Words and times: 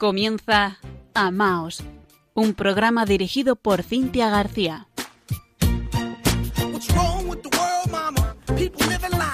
Comienza 0.00 0.78
Amaos, 1.12 1.84
un 2.32 2.54
programa 2.54 3.04
dirigido 3.04 3.54
por 3.54 3.82
Cintia 3.82 4.30
García. 4.30 4.88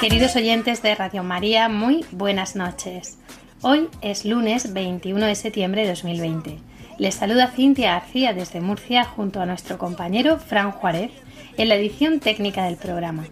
Queridos 0.01 0.35
oyentes 0.35 0.83
de 0.83 0.97
Radio 0.97 1.23
María, 1.23 1.69
muy 1.69 2.05
buenas 2.11 2.57
noches. 2.57 3.19
Hoy 3.63 3.89
es 4.01 4.25
lunes 4.25 4.73
21 4.73 5.27
de 5.27 5.37
septiembre 5.37 5.83
de 5.83 5.91
2020. 5.91 6.59
Les 6.99 7.15
saluda 7.15 7.53
Cintia 7.55 7.93
García 7.93 8.35
desde 8.35 8.61
Murcia 8.61 9.05
junto 9.05 9.41
a 9.41 9.47
nuestro 9.47 9.79
compañero 9.79 10.41
Fran 10.41 10.73
Juárez 10.73 11.13
en 11.57 11.69
la 11.69 11.77
edición 11.77 12.19
técnica 12.19 12.65
del 12.65 12.77
programa. 12.77 13.25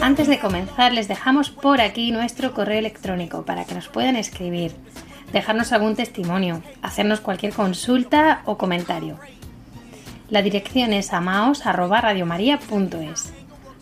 Antes 0.00 0.28
de 0.28 0.38
comenzar, 0.38 0.92
les 0.92 1.08
dejamos 1.08 1.50
por 1.50 1.80
aquí 1.80 2.12
nuestro 2.12 2.54
correo 2.54 2.78
electrónico 2.78 3.44
para 3.44 3.64
que 3.64 3.74
nos 3.74 3.88
puedan 3.88 4.14
escribir, 4.16 4.72
dejarnos 5.32 5.72
algún 5.72 5.96
testimonio, 5.96 6.62
hacernos 6.80 7.18
cualquier 7.20 7.52
consulta 7.52 8.42
o 8.46 8.56
comentario. 8.56 9.18
La 10.30 10.42
dirección 10.42 10.92
es 10.92 11.12
amaos@radiomaria.es. 11.12 13.32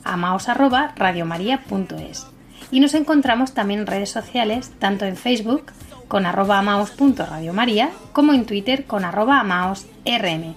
amaos@radiomaria.es. 0.05 2.27
Y 2.71 2.81
nos 2.81 2.95
encontramos 2.95 3.55
también 3.55 3.81
en 3.81 3.87
redes 3.87 4.11
sociales, 4.11 4.73
tanto 4.79 5.05
en 5.05 5.17
Facebook 5.17 5.73
con 6.09 6.27
arroba 6.27 6.59
amaos.radiomaria 6.59 7.91
como 8.13 8.33
en 8.33 8.47
Twitter 8.47 8.85
con 8.85 9.05
arroba 9.05 9.41
amaosrm. 9.41 10.55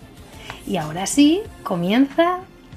Y 0.65 0.77
ahora 0.77 1.07
sí, 1.07 1.41
comienza 1.63 2.39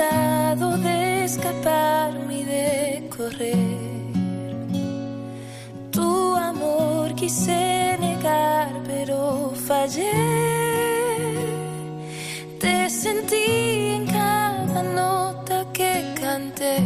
word. 0.00 0.40
Tu 5.92 6.34
amor 6.36 7.14
quise 7.14 7.96
negar, 7.98 8.72
pero 8.86 9.52
fallé. 9.66 10.12
Te 12.58 12.90
sentí 12.90 13.46
en 13.96 14.06
cada 14.06 14.82
nota 14.82 15.66
que 15.72 16.14
canté. 16.20 16.76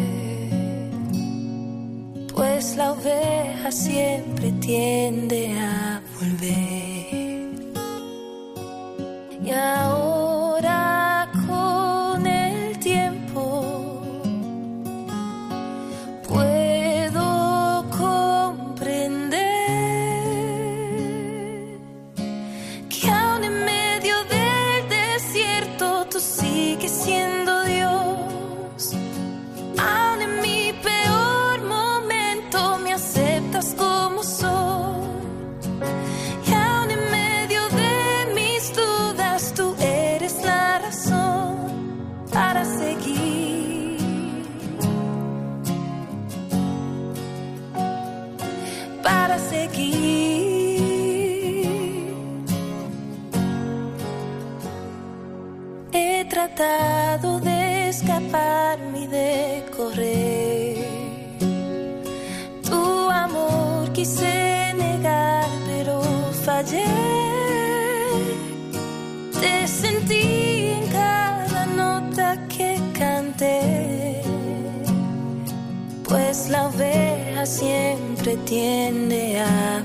Pues 2.35 2.77
la 2.77 2.93
oveja 2.93 3.71
siempre 3.71 4.53
tiende 4.61 5.57
a 5.59 6.01
volver. 6.19 6.84
Siempre 78.25 78.37
tiende 78.47 79.39
a 79.41 79.84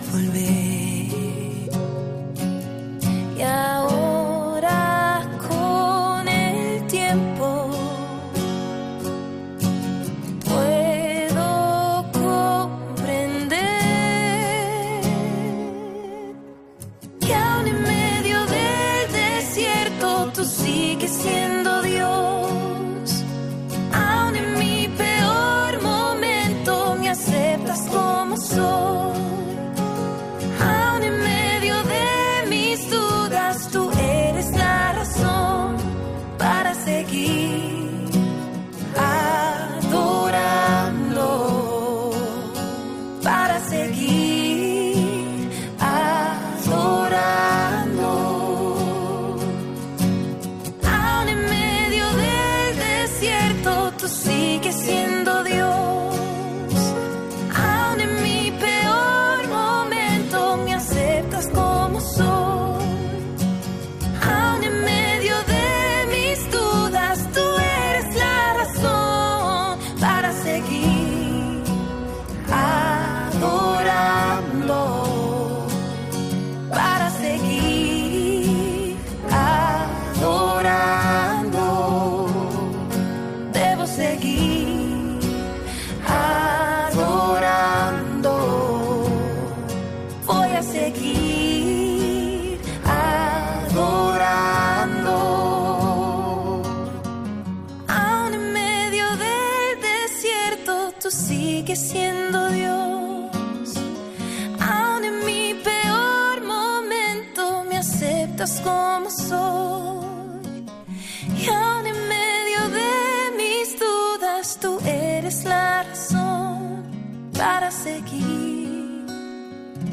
seguir 117.83 119.05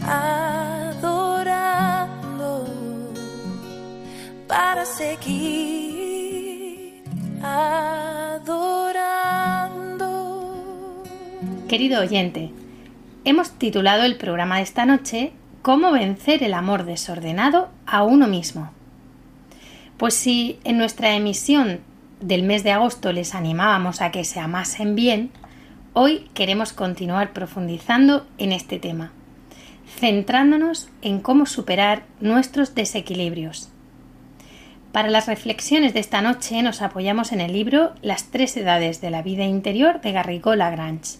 adorando, 0.02 1.04
para 4.48 4.84
seguir 4.84 6.24
adorando. 7.42 8.64
Querido 11.68 12.00
oyente, 12.00 12.50
hemos 13.24 13.52
titulado 13.52 14.02
el 14.02 14.16
programa 14.16 14.56
de 14.56 14.62
esta 14.62 14.84
noche 14.84 15.32
¿Cómo 15.62 15.90
vencer 15.90 16.42
el 16.44 16.54
amor 16.54 16.84
desordenado 16.84 17.70
a 17.86 18.04
uno 18.04 18.28
mismo? 18.28 18.70
Pues 19.96 20.14
si 20.14 20.60
en 20.62 20.78
nuestra 20.78 21.16
emisión 21.16 21.80
del 22.20 22.44
mes 22.44 22.62
de 22.62 22.70
agosto 22.70 23.12
les 23.12 23.34
animábamos 23.34 24.00
a 24.00 24.12
que 24.12 24.22
se 24.22 24.38
amasen 24.38 24.94
bien, 24.94 25.32
hoy 25.98 26.28
queremos 26.34 26.74
continuar 26.74 27.32
profundizando 27.32 28.26
en 28.36 28.52
este 28.52 28.78
tema, 28.78 29.12
centrándonos 29.98 30.90
en 31.00 31.20
cómo 31.20 31.46
superar 31.46 32.04
nuestros 32.20 32.74
desequilibrios. 32.74 33.70
Para 34.92 35.08
las 35.08 35.26
reflexiones 35.26 35.94
de 35.94 36.00
esta 36.00 36.20
noche 36.20 36.62
nos 36.62 36.82
apoyamos 36.82 37.32
en 37.32 37.40
el 37.40 37.54
libro 37.54 37.94
Las 38.02 38.24
tres 38.24 38.58
edades 38.58 39.00
de 39.00 39.08
la 39.08 39.22
vida 39.22 39.44
interior 39.44 40.02
de 40.02 40.12
Garrigou 40.12 40.54
Lagrange. 40.54 41.16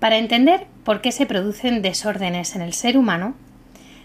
Para 0.00 0.18
entender 0.18 0.66
por 0.82 1.02
qué 1.02 1.12
se 1.12 1.26
producen 1.26 1.82
desórdenes 1.82 2.56
en 2.56 2.62
el 2.62 2.72
ser 2.72 2.98
humano, 2.98 3.36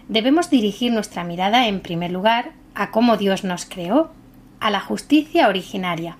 debemos 0.06 0.50
dirigir 0.50 0.92
nuestra 0.92 1.24
mirada 1.24 1.66
en 1.66 1.80
primer 1.80 2.12
lugar 2.12 2.52
a 2.76 2.92
cómo 2.92 3.16
Dios 3.16 3.42
nos 3.42 3.64
creó, 3.64 4.12
a 4.60 4.70
la 4.70 4.78
justicia 4.78 5.48
originaria. 5.48 6.16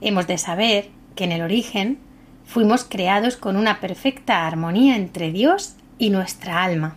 Hemos 0.00 0.26
de 0.26 0.38
saber 0.38 0.90
que 1.14 1.24
en 1.24 1.32
el 1.32 1.42
origen 1.42 1.98
fuimos 2.44 2.84
creados 2.84 3.36
con 3.36 3.56
una 3.56 3.80
perfecta 3.80 4.46
armonía 4.46 4.96
entre 4.96 5.32
Dios 5.32 5.76
y 5.98 6.10
nuestra 6.10 6.62
alma. 6.62 6.96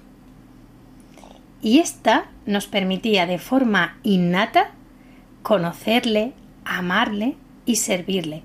Y 1.62 1.80
ésta 1.80 2.26
nos 2.46 2.68
permitía 2.68 3.26
de 3.26 3.38
forma 3.38 3.98
innata 4.04 4.72
conocerle, 5.42 6.34
amarle 6.66 7.36
y 7.66 7.78
servirle. 7.78 8.44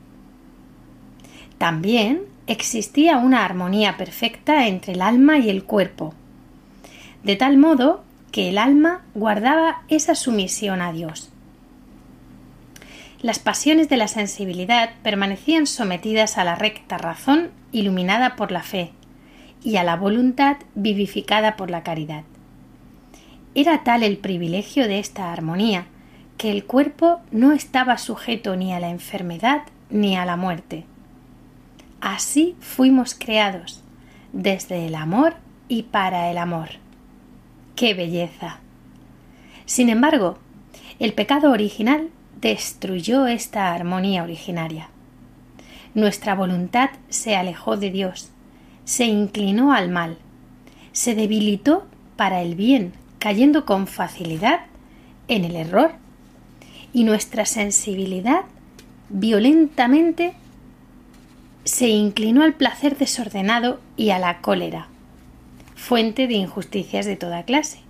También 1.58 2.22
existía 2.46 3.18
una 3.18 3.44
armonía 3.44 3.96
perfecta 3.96 4.66
entre 4.66 4.94
el 4.94 5.02
alma 5.02 5.38
y 5.38 5.50
el 5.50 5.64
cuerpo, 5.64 6.14
de 7.22 7.36
tal 7.36 7.56
modo 7.56 8.04
que 8.32 8.48
el 8.48 8.58
alma 8.58 9.02
guardaba 9.14 9.82
esa 9.88 10.14
sumisión 10.14 10.82
a 10.82 10.92
Dios. 10.92 11.30
Las 13.24 13.38
pasiones 13.38 13.88
de 13.88 13.96
la 13.96 14.06
sensibilidad 14.06 14.90
permanecían 15.02 15.66
sometidas 15.66 16.36
a 16.36 16.44
la 16.44 16.56
recta 16.56 16.98
razón 16.98 17.52
iluminada 17.72 18.36
por 18.36 18.52
la 18.52 18.62
fe 18.62 18.90
y 19.62 19.76
a 19.76 19.82
la 19.82 19.96
voluntad 19.96 20.58
vivificada 20.74 21.56
por 21.56 21.70
la 21.70 21.82
caridad. 21.82 22.24
Era 23.54 23.82
tal 23.82 24.02
el 24.02 24.18
privilegio 24.18 24.86
de 24.88 24.98
esta 24.98 25.32
armonía 25.32 25.86
que 26.36 26.50
el 26.50 26.66
cuerpo 26.66 27.22
no 27.30 27.52
estaba 27.52 27.96
sujeto 27.96 28.56
ni 28.56 28.74
a 28.74 28.78
la 28.78 28.90
enfermedad 28.90 29.62
ni 29.88 30.18
a 30.18 30.26
la 30.26 30.36
muerte. 30.36 30.84
Así 32.02 32.56
fuimos 32.60 33.14
creados, 33.14 33.82
desde 34.34 34.86
el 34.86 34.94
amor 34.94 35.36
y 35.66 35.84
para 35.84 36.30
el 36.30 36.36
amor. 36.36 36.72
¡Qué 37.74 37.94
belleza! 37.94 38.60
Sin 39.64 39.88
embargo, 39.88 40.36
el 40.98 41.14
pecado 41.14 41.52
original 41.52 42.10
destruyó 42.44 43.26
esta 43.26 43.72
armonía 43.72 44.22
originaria. 44.22 44.90
Nuestra 45.94 46.34
voluntad 46.34 46.90
se 47.08 47.36
alejó 47.36 47.78
de 47.78 47.90
Dios, 47.90 48.30
se 48.84 49.06
inclinó 49.06 49.72
al 49.72 49.88
mal, 49.88 50.18
se 50.92 51.14
debilitó 51.14 51.86
para 52.16 52.42
el 52.42 52.54
bien, 52.54 52.92
cayendo 53.18 53.64
con 53.64 53.86
facilidad 53.86 54.60
en 55.26 55.46
el 55.46 55.56
error, 55.56 55.92
y 56.92 57.04
nuestra 57.04 57.46
sensibilidad 57.46 58.42
violentamente 59.08 60.34
se 61.64 61.88
inclinó 61.88 62.42
al 62.42 62.52
placer 62.52 62.98
desordenado 62.98 63.80
y 63.96 64.10
a 64.10 64.18
la 64.18 64.42
cólera 64.42 64.88
fuente 65.74 66.26
de 66.26 66.34
injusticias 66.34 67.04
de 67.04 67.16
toda 67.16 67.42
clase. 67.44 67.80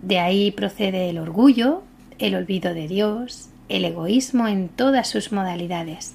De 0.00 0.18
ahí 0.18 0.50
procede 0.50 1.10
el 1.10 1.18
orgullo, 1.18 1.82
el 2.20 2.34
olvido 2.34 2.74
de 2.74 2.86
Dios, 2.86 3.48
el 3.68 3.84
egoísmo 3.84 4.46
en 4.46 4.68
todas 4.68 5.08
sus 5.08 5.32
modalidades, 5.32 6.14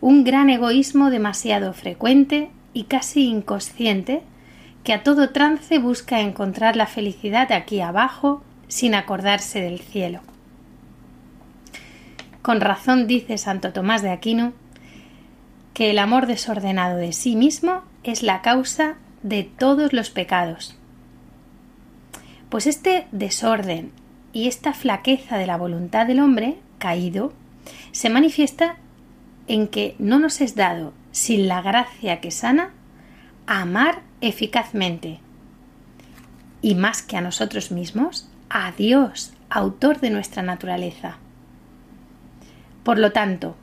un 0.00 0.24
gran 0.24 0.50
egoísmo 0.50 1.10
demasiado 1.10 1.72
frecuente 1.74 2.50
y 2.72 2.84
casi 2.84 3.26
inconsciente 3.28 4.22
que 4.82 4.92
a 4.92 5.02
todo 5.02 5.30
trance 5.30 5.78
busca 5.78 6.20
encontrar 6.20 6.74
la 6.74 6.86
felicidad 6.86 7.52
aquí 7.52 7.80
abajo 7.80 8.42
sin 8.66 8.94
acordarse 8.94 9.60
del 9.60 9.78
cielo. 9.78 10.20
Con 12.40 12.60
razón 12.60 13.06
dice 13.06 13.38
Santo 13.38 13.72
Tomás 13.72 14.02
de 14.02 14.10
Aquino 14.10 14.52
que 15.74 15.90
el 15.90 15.98
amor 15.98 16.26
desordenado 16.26 16.96
de 16.96 17.12
sí 17.12 17.36
mismo 17.36 17.82
es 18.02 18.22
la 18.22 18.42
causa 18.42 18.96
de 19.22 19.44
todos 19.44 19.92
los 19.92 20.10
pecados. 20.10 20.76
Pues 22.48 22.66
este 22.66 23.06
desorden 23.12 23.92
y 24.32 24.48
esta 24.48 24.72
flaqueza 24.72 25.36
de 25.36 25.46
la 25.46 25.56
voluntad 25.56 26.06
del 26.06 26.20
hombre 26.20 26.56
caído 26.78 27.32
se 27.92 28.10
manifiesta 28.10 28.76
en 29.46 29.68
que 29.68 29.94
no 29.98 30.18
nos 30.18 30.40
es 30.40 30.54
dado, 30.54 30.92
sin 31.10 31.48
la 31.48 31.62
gracia 31.62 32.20
que 32.20 32.30
sana, 32.30 32.70
amar 33.46 34.00
eficazmente 34.20 35.20
y 36.62 36.74
más 36.74 37.02
que 37.02 37.16
a 37.16 37.20
nosotros 37.20 37.70
mismos, 37.70 38.28
a 38.48 38.72
Dios, 38.72 39.32
autor 39.50 40.00
de 40.00 40.10
nuestra 40.10 40.42
naturaleza. 40.42 41.18
Por 42.84 42.98
lo 42.98 43.12
tanto, 43.12 43.56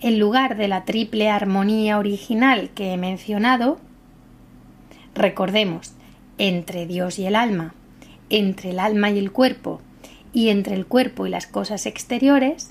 en 0.00 0.18
lugar 0.18 0.56
de 0.56 0.68
la 0.68 0.84
triple 0.84 1.30
armonía 1.30 1.98
original 1.98 2.70
que 2.70 2.92
he 2.92 2.96
mencionado, 2.96 3.80
Recordemos, 5.18 5.94
entre 6.38 6.86
Dios 6.86 7.18
y 7.18 7.26
el 7.26 7.34
alma, 7.34 7.74
entre 8.30 8.70
el 8.70 8.78
alma 8.78 9.10
y 9.10 9.18
el 9.18 9.32
cuerpo, 9.32 9.80
y 10.38 10.50
entre 10.50 10.76
el 10.76 10.86
cuerpo 10.86 11.26
y 11.26 11.30
las 11.30 11.48
cosas 11.48 11.84
exteriores, 11.84 12.70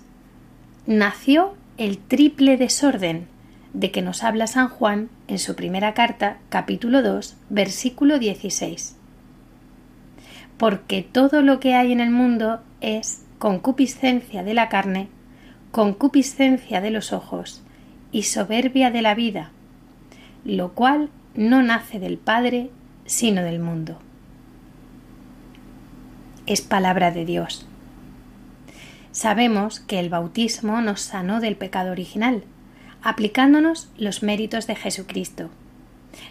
nació 0.86 1.54
el 1.78 1.98
triple 1.98 2.56
desorden 2.56 3.28
de 3.74 3.92
que 3.92 4.02
nos 4.02 4.24
habla 4.24 4.48
San 4.48 4.70
Juan 4.70 5.10
en 5.28 5.38
su 5.38 5.54
primera 5.54 5.94
carta, 5.94 6.38
capítulo 6.48 7.02
2, 7.02 7.36
versículo 7.50 8.20
16. 8.20 8.96
Porque 10.56 11.02
todo 11.02 11.42
lo 11.42 11.60
que 11.60 11.76
hay 11.76 11.92
en 11.92 12.00
el 12.00 12.10
mundo 12.10 12.62
es 12.80 13.26
concupiscencia 13.38 14.44
de 14.44 14.54
la 14.54 14.70
carne, 14.70 15.10
concupiscencia 15.72 16.80
de 16.80 16.92
los 16.92 17.12
ojos 17.12 17.64
y 18.14 18.24
soberbia 18.24 18.92
de 18.92 19.02
la 19.02 19.14
vida, 19.14 19.52
lo 20.46 20.72
cual 20.72 21.10
no 21.36 21.62
nace 21.64 22.00
del 22.00 22.18
Padre, 22.18 22.70
sino 23.06 23.44
del 23.44 23.60
mundo. 23.60 24.00
Es 26.48 26.62
palabra 26.62 27.12
de 27.12 27.26
Dios. 27.26 27.68
Sabemos 29.12 29.82
que 29.82 30.00
el 30.00 30.10
bautismo 30.10 30.80
nos 30.80 31.02
sanó 31.02 31.42
del 31.42 31.58
pecado 31.58 31.92
original, 31.92 32.46
aplicándonos 33.04 33.92
los 33.98 34.24
méritos 34.24 34.66
de 34.66 34.76
Jesucristo. 34.76 35.50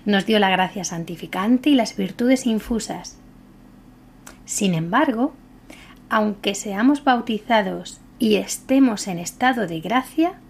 Nos 0.07 0.25
dio 0.25 0.39
la 0.39 0.49
gracia 0.49 0.85
santificante 0.85 1.69
y 1.69 1.75
las 1.75 1.99
virtudes 1.99 2.47
infusas. 2.47 3.19
Sin 4.47 4.73
embargo, 4.73 5.35
aunque 6.09 6.55
seamos 6.55 7.05
bautizados 7.05 8.01
y 8.19 8.37
estemos 8.37 9.09
en 9.09 9.19
estado 9.19 9.67
de 9.67 9.81
gracia, 9.81 10.41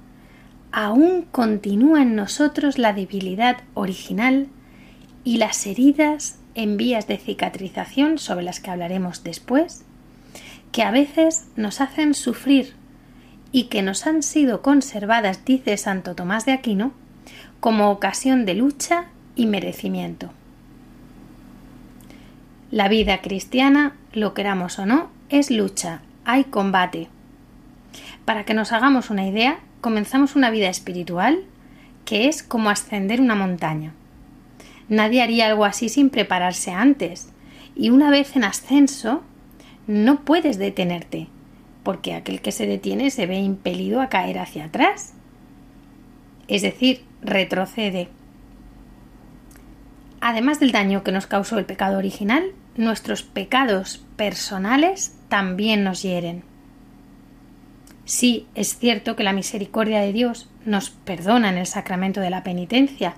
aún 0.71 1.23
continúa 1.33 2.03
en 2.03 2.15
nosotros 2.15 2.79
la 2.79 2.93
debilidad 2.93 3.65
original 3.75 4.47
y 5.25 5.39
las 5.39 5.67
heridas 5.67 6.39
en 6.57 6.79
vías 6.79 7.07
de 7.07 7.19
cicatrización 7.19 8.19
sobre 8.19 8.45
las 8.45 8.61
que 8.61 8.71
hablaremos 8.71 9.23
después, 9.23 9.85
que 10.73 10.83
a 10.83 10.91
veces 10.91 11.47
nos 11.55 11.81
hacen 11.81 12.15
sufrir 12.15 12.75
y 13.53 13.65
que 13.65 13.83
nos 13.83 14.07
han 14.07 14.23
sido 14.23 14.63
conservadas, 14.63 15.45
dice 15.45 15.77
Santo 15.77 16.15
Tomás 16.15 16.47
de 16.47 16.53
Aquino, 16.53 16.93
como 17.61 17.91
ocasión 17.91 18.47
de 18.47 18.55
lucha 18.55 19.05
y 19.37 19.47
merecimiento. 19.47 20.31
La 22.71 22.89
vida 22.89 23.21
cristiana, 23.21 23.95
lo 24.13 24.33
queramos 24.33 24.79
o 24.79 24.87
no, 24.87 25.11
es 25.29 25.51
lucha, 25.51 26.01
hay 26.25 26.45
combate. 26.45 27.09
Para 28.25 28.45
que 28.45 28.55
nos 28.55 28.73
hagamos 28.73 29.11
una 29.11 29.27
idea, 29.27 29.61
comenzamos 29.83 30.37
una 30.37 30.51
vida 30.51 30.69
espiritual 30.69 31.45
que 32.07 32.29
es 32.29 32.43
como 32.43 32.71
ascender 32.71 33.21
una 33.21 33.35
montaña. 33.35 33.93
Nadie 34.89 35.23
haría 35.23 35.47
algo 35.47 35.65
así 35.65 35.89
sin 35.89 36.11
prepararse 36.11 36.71
antes. 36.71 37.33
Y 37.75 37.91
una 37.91 38.11
vez 38.11 38.37
en 38.37 38.45
ascenso, 38.45 39.23
no 39.87 40.25
puedes 40.25 40.59
detenerte, 40.59 41.29
porque 41.83 42.15
aquel 42.15 42.41
que 42.41 42.53
se 42.53 42.67
detiene 42.67 43.11
se 43.11 43.27
ve 43.27 43.39
impelido 43.39 44.01
a 44.01 44.09
caer 44.09 44.39
hacia 44.39 44.67
atrás. 44.67 45.15
es 46.49 46.63
decir, 46.63 47.03
retrocede. 47.23 48.09
Además 50.21 50.61
del 50.61 50.71
daño 50.73 51.03
que 51.03 51.13
nos 51.13 51.27
causó 51.27 51.59
el 51.59 51.67
pecado 51.67 51.99
original, 51.99 52.53
nuestros 52.77 53.23
pecados 53.23 54.05
personales 54.17 55.17
también 55.29 55.83
nos 55.83 56.03
hieren. 56.03 56.45
Sí, 58.05 58.47
es 58.55 58.79
cierto 58.79 59.17
que 59.17 59.25
la 59.25 59.33
misericordia 59.33 60.01
de 60.01 60.13
Dios 60.13 60.49
nos 60.65 60.91
perdona 60.91 61.49
en 61.49 61.59
el 61.59 61.67
sacramento 61.67 62.21
de 62.21 62.31
la 62.31 62.45
penitencia, 62.45 63.17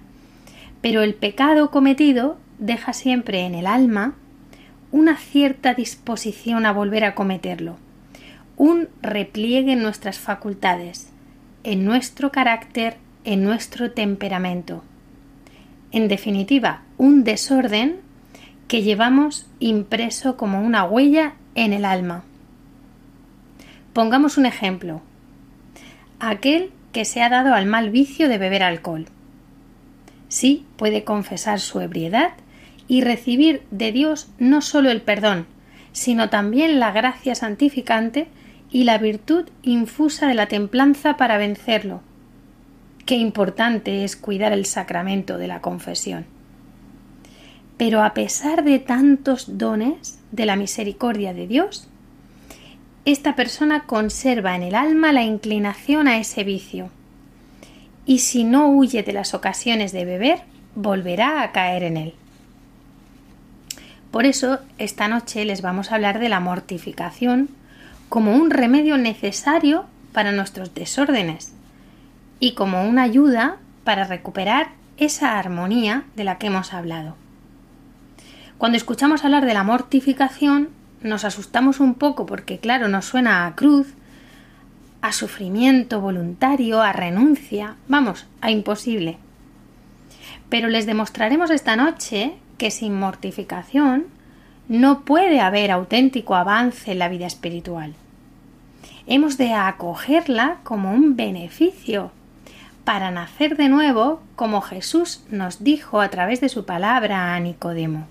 pero 0.80 1.02
el 1.02 1.14
pecado 1.14 1.70
cometido 1.70 2.38
deja 2.58 2.92
siempre 2.92 3.40
en 3.40 3.54
el 3.54 3.66
alma 3.66 4.14
una 4.90 5.16
cierta 5.16 5.74
disposición 5.74 6.66
a 6.66 6.72
volver 6.72 7.04
a 7.04 7.14
cometerlo, 7.14 7.76
un 8.56 8.88
repliegue 9.02 9.72
en 9.72 9.82
nuestras 9.82 10.18
facultades, 10.18 11.10
en 11.64 11.84
nuestro 11.84 12.32
carácter, 12.32 12.96
en 13.24 13.44
nuestro 13.44 13.92
temperamento. 13.92 14.82
En 15.92 16.08
definitiva, 16.08 16.82
un 16.96 17.24
desorden 17.24 18.00
que 18.66 18.82
llevamos 18.82 19.46
impreso 19.58 20.36
como 20.36 20.62
una 20.62 20.84
huella 20.84 21.34
en 21.54 21.72
el 21.72 21.84
alma. 21.84 22.24
Pongamos 23.92 24.38
un 24.38 24.46
ejemplo. 24.46 25.00
Aquel 26.20 26.70
que 26.92 27.04
se 27.04 27.22
ha 27.22 27.28
dado 27.28 27.54
al 27.54 27.66
mal 27.66 27.90
vicio 27.90 28.28
de 28.28 28.38
beber 28.38 28.62
alcohol. 28.62 29.06
Sí, 30.28 30.66
puede 30.76 31.04
confesar 31.04 31.60
su 31.60 31.80
ebriedad 31.80 32.32
y 32.86 33.02
recibir 33.02 33.62
de 33.70 33.92
Dios 33.92 34.28
no 34.38 34.60
solo 34.60 34.90
el 34.90 35.02
perdón, 35.02 35.46
sino 35.92 36.28
también 36.30 36.80
la 36.80 36.92
gracia 36.92 37.34
santificante 37.34 38.28
y 38.70 38.84
la 38.84 38.98
virtud 38.98 39.48
infusa 39.62 40.26
de 40.28 40.34
la 40.34 40.46
templanza 40.46 41.16
para 41.16 41.38
vencerlo. 41.38 42.02
Qué 43.06 43.16
importante 43.16 44.04
es 44.04 44.16
cuidar 44.16 44.52
el 44.52 44.66
sacramento 44.66 45.38
de 45.38 45.48
la 45.48 45.60
confesión. 45.60 46.26
Pero 47.78 48.02
a 48.02 48.12
pesar 48.12 48.64
de 48.64 48.78
tantos 48.80 49.56
dones 49.56 50.18
de 50.30 50.44
la 50.44 50.56
misericordia 50.56 51.32
de 51.32 51.46
Dios, 51.46 51.88
esta 53.04 53.34
persona 53.34 53.84
conserva 53.84 54.56
en 54.56 54.62
el 54.62 54.74
alma 54.74 55.12
la 55.12 55.22
inclinación 55.22 56.08
a 56.08 56.18
ese 56.18 56.44
vicio. 56.44 56.90
Y 58.08 58.20
si 58.20 58.42
no 58.42 58.68
huye 58.70 59.02
de 59.02 59.12
las 59.12 59.34
ocasiones 59.34 59.92
de 59.92 60.06
beber, 60.06 60.40
volverá 60.74 61.42
a 61.42 61.52
caer 61.52 61.82
en 61.82 61.98
él. 61.98 62.14
Por 64.10 64.24
eso, 64.24 64.60
esta 64.78 65.08
noche 65.08 65.44
les 65.44 65.60
vamos 65.60 65.92
a 65.92 65.96
hablar 65.96 66.18
de 66.18 66.30
la 66.30 66.40
mortificación 66.40 67.50
como 68.08 68.34
un 68.34 68.50
remedio 68.50 68.96
necesario 68.96 69.84
para 70.14 70.32
nuestros 70.32 70.74
desórdenes 70.74 71.52
y 72.40 72.54
como 72.54 72.88
una 72.88 73.02
ayuda 73.02 73.58
para 73.84 74.04
recuperar 74.04 74.70
esa 74.96 75.38
armonía 75.38 76.04
de 76.16 76.24
la 76.24 76.38
que 76.38 76.46
hemos 76.46 76.72
hablado. 76.72 77.14
Cuando 78.56 78.78
escuchamos 78.78 79.22
hablar 79.22 79.44
de 79.44 79.52
la 79.52 79.64
mortificación, 79.64 80.70
nos 81.02 81.26
asustamos 81.26 81.78
un 81.78 81.92
poco 81.92 82.24
porque, 82.24 82.58
claro, 82.58 82.88
nos 82.88 83.04
suena 83.04 83.44
a 83.44 83.54
cruz, 83.54 83.92
a 85.00 85.12
sufrimiento 85.12 86.00
voluntario, 86.00 86.82
a 86.82 86.92
renuncia, 86.92 87.76
vamos, 87.86 88.26
a 88.40 88.50
imposible. 88.50 89.18
Pero 90.48 90.68
les 90.68 90.86
demostraremos 90.86 91.50
esta 91.50 91.76
noche 91.76 92.34
que 92.56 92.70
sin 92.70 92.98
mortificación 92.98 94.06
no 94.68 95.00
puede 95.02 95.40
haber 95.40 95.70
auténtico 95.70 96.34
avance 96.34 96.92
en 96.92 96.98
la 96.98 97.08
vida 97.08 97.26
espiritual. 97.26 97.94
Hemos 99.06 99.38
de 99.38 99.54
acogerla 99.54 100.58
como 100.64 100.92
un 100.92 101.16
beneficio 101.16 102.10
para 102.84 103.10
nacer 103.10 103.56
de 103.56 103.68
nuevo 103.68 104.22
como 104.36 104.60
Jesús 104.60 105.24
nos 105.30 105.62
dijo 105.62 106.00
a 106.00 106.08
través 106.08 106.40
de 106.40 106.48
su 106.48 106.64
palabra 106.64 107.34
a 107.34 107.40
Nicodemo 107.40 108.06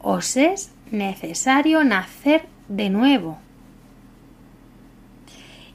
os 0.00 0.36
es 0.36 0.70
necesario 0.90 1.84
nacer 1.84 2.46
de 2.68 2.90
nuevo. 2.90 3.38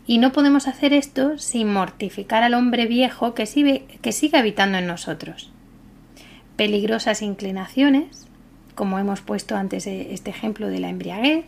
Y 0.05 0.17
no 0.17 0.31
podemos 0.33 0.67
hacer 0.67 0.93
esto 0.93 1.37
sin 1.37 1.71
mortificar 1.71 2.43
al 2.43 2.53
hombre 2.53 2.87
viejo 2.87 3.33
que 3.33 3.45
sigue, 3.45 3.85
que 4.01 4.37
habitando 4.37 4.77
en 4.77 4.87
nosotros. 4.87 5.49
Peligrosas 6.57 7.21
inclinaciones, 7.21 8.27
como 8.75 8.99
hemos 8.99 9.21
puesto 9.21 9.55
antes 9.55 9.87
este 9.87 10.29
ejemplo 10.29 10.67
de 10.67 10.79
la 10.79 10.89
embriaguez, 10.89 11.45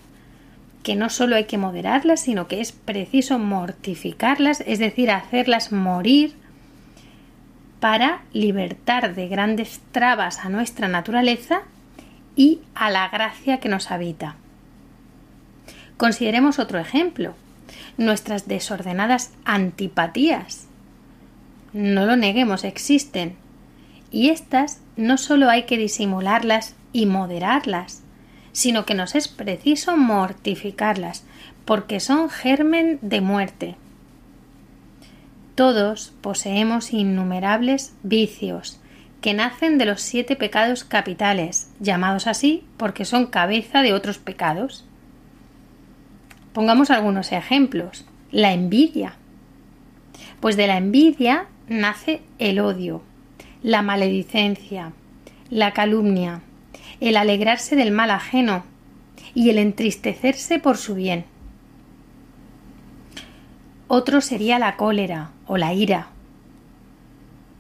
que 0.84 0.96
no 0.96 1.10
solo 1.10 1.36
hay 1.36 1.46
que 1.46 1.58
moderarlas, 1.58 2.22
sino 2.22 2.48
que 2.48 2.62
es 2.62 2.72
preciso 2.72 3.40
mortificarlas, 3.40 4.64
es 4.68 4.80
decir, 4.80 5.12
hacerlas 5.12 5.72
morir 5.72 6.34
para 7.80 8.22
libertar 8.34 9.16
de 9.16 9.28
grandes 9.28 9.82
trabas 9.92 10.40
a 10.40 10.50
nuestra 10.50 10.88
naturaleza 10.88 11.64
y 12.36 12.62
a 12.74 12.90
la 12.90 13.10
gracia 13.10 13.60
que 13.60 13.70
nos 13.70 13.92
habita. 13.92 14.36
Consideremos 15.98 16.60
otro 16.60 16.80
ejemplo, 16.80 17.34
nuestras 17.98 18.48
desordenadas 18.48 19.32
antipatías. 19.46 20.68
No 21.74 22.06
lo 22.06 22.16
neguemos, 22.16 22.64
existen. 22.64 23.36
Y 24.12 24.30
estas 24.30 24.82
no 24.96 25.18
solo 25.18 25.50
hay 25.50 25.64
que 25.64 25.78
disimularlas 25.78 26.76
y 26.94 27.06
moderarlas, 27.06 28.02
sino 28.52 28.86
que 28.86 28.94
nos 28.94 29.16
es 29.16 29.28
preciso 29.28 29.98
mortificarlas, 29.98 31.26
porque 31.66 32.00
son 32.00 32.30
germen 32.30 33.00
de 33.02 33.20
muerte. 33.20 33.76
Todos 35.56 36.14
poseemos 36.22 36.94
innumerables 36.94 37.94
vicios, 38.04 38.80
que 39.22 39.34
nacen 39.34 39.78
de 39.78 39.86
los 39.86 40.02
siete 40.02 40.36
pecados 40.36 40.84
capitales, 40.84 41.70
llamados 41.80 42.28
así 42.28 42.64
porque 42.78 43.06
son 43.06 43.26
cabeza 43.26 43.82
de 43.82 43.94
otros 43.94 44.18
pecados. 44.18 44.86
Pongamos 46.56 46.90
algunos 46.90 47.34
ejemplos. 47.34 48.06
La 48.32 48.54
envidia. 48.54 49.16
Pues 50.40 50.56
de 50.56 50.68
la 50.68 50.78
envidia 50.78 51.48
nace 51.68 52.22
el 52.40 52.62
odio, 52.62 53.02
la 53.62 53.82
maledicencia, 53.82 54.94
la 55.50 55.74
calumnia, 55.74 56.44
el 57.02 57.18
alegrarse 57.18 57.76
del 57.76 57.92
mal 57.92 58.10
ajeno 58.10 58.64
y 59.34 59.50
el 59.50 59.58
entristecerse 59.58 60.58
por 60.58 60.78
su 60.78 60.96
bien. 60.96 61.26
Otro 63.90 64.22
sería 64.22 64.58
la 64.58 64.78
cólera 64.78 65.32
o 65.48 65.58
la 65.58 65.74
ira, 65.74 66.08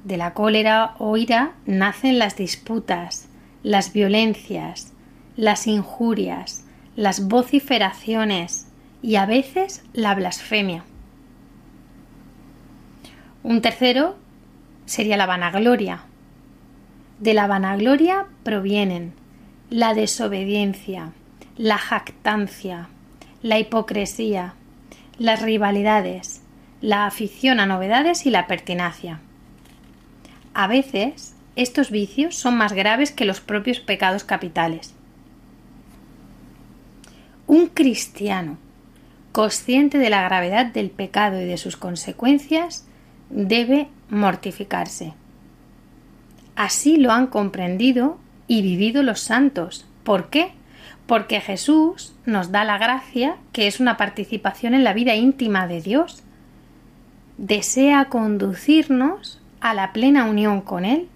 de 0.05 0.15
la 0.15 0.33
cólera 0.33 0.95
o 0.99 1.17
ira 1.17 1.51
nacen 1.65 2.17
las 2.17 2.37
disputas, 2.37 3.27
las 3.61 3.91
violencias, 3.91 4.93
las 5.35 5.67
injurias, 5.67 6.63
las 6.95 7.27
vociferaciones 7.27 8.67
y 9.01 9.15
a 9.15 9.25
veces 9.25 9.83
la 9.93 10.15
blasfemia. 10.15 10.83
Un 13.43 13.61
tercero 13.61 14.15
sería 14.85 15.17
la 15.17 15.25
vanagloria. 15.25 16.01
De 17.19 17.33
la 17.33 17.47
vanagloria 17.47 18.25
provienen 18.43 19.13
la 19.69 19.93
desobediencia, 19.93 21.11
la 21.57 21.77
jactancia, 21.77 22.89
la 23.41 23.59
hipocresía, 23.59 24.55
las 25.17 25.41
rivalidades, 25.41 26.41
la 26.81 27.05
afición 27.05 27.59
a 27.59 27.65
novedades 27.65 28.25
y 28.25 28.31
la 28.31 28.47
pertinacia. 28.47 29.19
A 30.53 30.67
veces, 30.67 31.35
estos 31.55 31.89
vicios 31.89 32.35
son 32.35 32.57
más 32.57 32.73
graves 32.73 33.11
que 33.11 33.25
los 33.25 33.41
propios 33.41 33.79
pecados 33.79 34.23
capitales. 34.23 34.93
Un 37.47 37.67
cristiano, 37.67 38.57
consciente 39.35 39.97
de 39.97 40.09
la 40.09 40.21
gravedad 40.21 40.67
del 40.67 40.89
pecado 40.89 41.41
y 41.41 41.43
de 41.43 41.57
sus 41.57 41.75
consecuencias, 41.75 42.87
debe 43.29 43.89
mortificarse. 44.07 45.13
Así 46.55 46.95
lo 46.95 47.11
han 47.11 47.27
comprendido 47.27 48.17
y 48.47 48.61
vivido 48.61 49.03
los 49.03 49.19
santos. 49.19 49.85
¿Por 50.05 50.29
qué? 50.29 50.53
Porque 51.05 51.41
Jesús 51.41 52.15
nos 52.25 52.53
da 52.53 52.63
la 52.63 52.77
gracia, 52.77 53.35
que 53.51 53.67
es 53.67 53.81
una 53.81 53.97
participación 53.97 54.73
en 54.73 54.85
la 54.85 54.93
vida 54.93 55.15
íntima 55.15 55.67
de 55.67 55.81
Dios. 55.81 56.23
Desea 57.37 58.05
conducirnos 58.05 59.41
a 59.59 59.73
la 59.73 59.91
plena 59.91 60.29
unión 60.29 60.61
con 60.61 60.85
Él. 60.85 61.09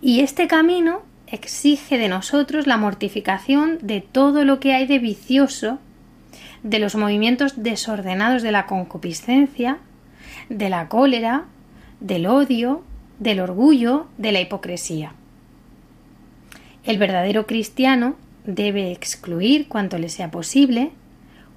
Y 0.00 0.20
este 0.20 0.46
camino 0.46 1.02
exige 1.26 1.98
de 1.98 2.08
nosotros 2.08 2.66
la 2.66 2.78
mortificación 2.78 3.76
de 3.82 4.00
todo 4.00 4.46
lo 4.46 4.60
que 4.60 4.72
hay 4.72 4.86
de 4.86 4.98
vicioso, 4.98 5.78
de 6.62 6.78
los 6.78 6.94
movimientos 6.94 7.62
desordenados 7.62 8.42
de 8.42 8.52
la 8.52 8.66
concupiscencia, 8.66 9.78
de 10.48 10.68
la 10.70 10.88
cólera, 10.88 11.44
del 12.00 12.26
odio, 12.26 12.82
del 13.18 13.40
orgullo, 13.40 14.06
de 14.18 14.32
la 14.32 14.40
hipocresía. 14.40 15.14
El 16.84 16.98
verdadero 16.98 17.46
cristiano 17.46 18.16
debe 18.44 18.92
excluir 18.92 19.68
cuanto 19.68 19.98
le 19.98 20.08
sea 20.08 20.30
posible 20.30 20.90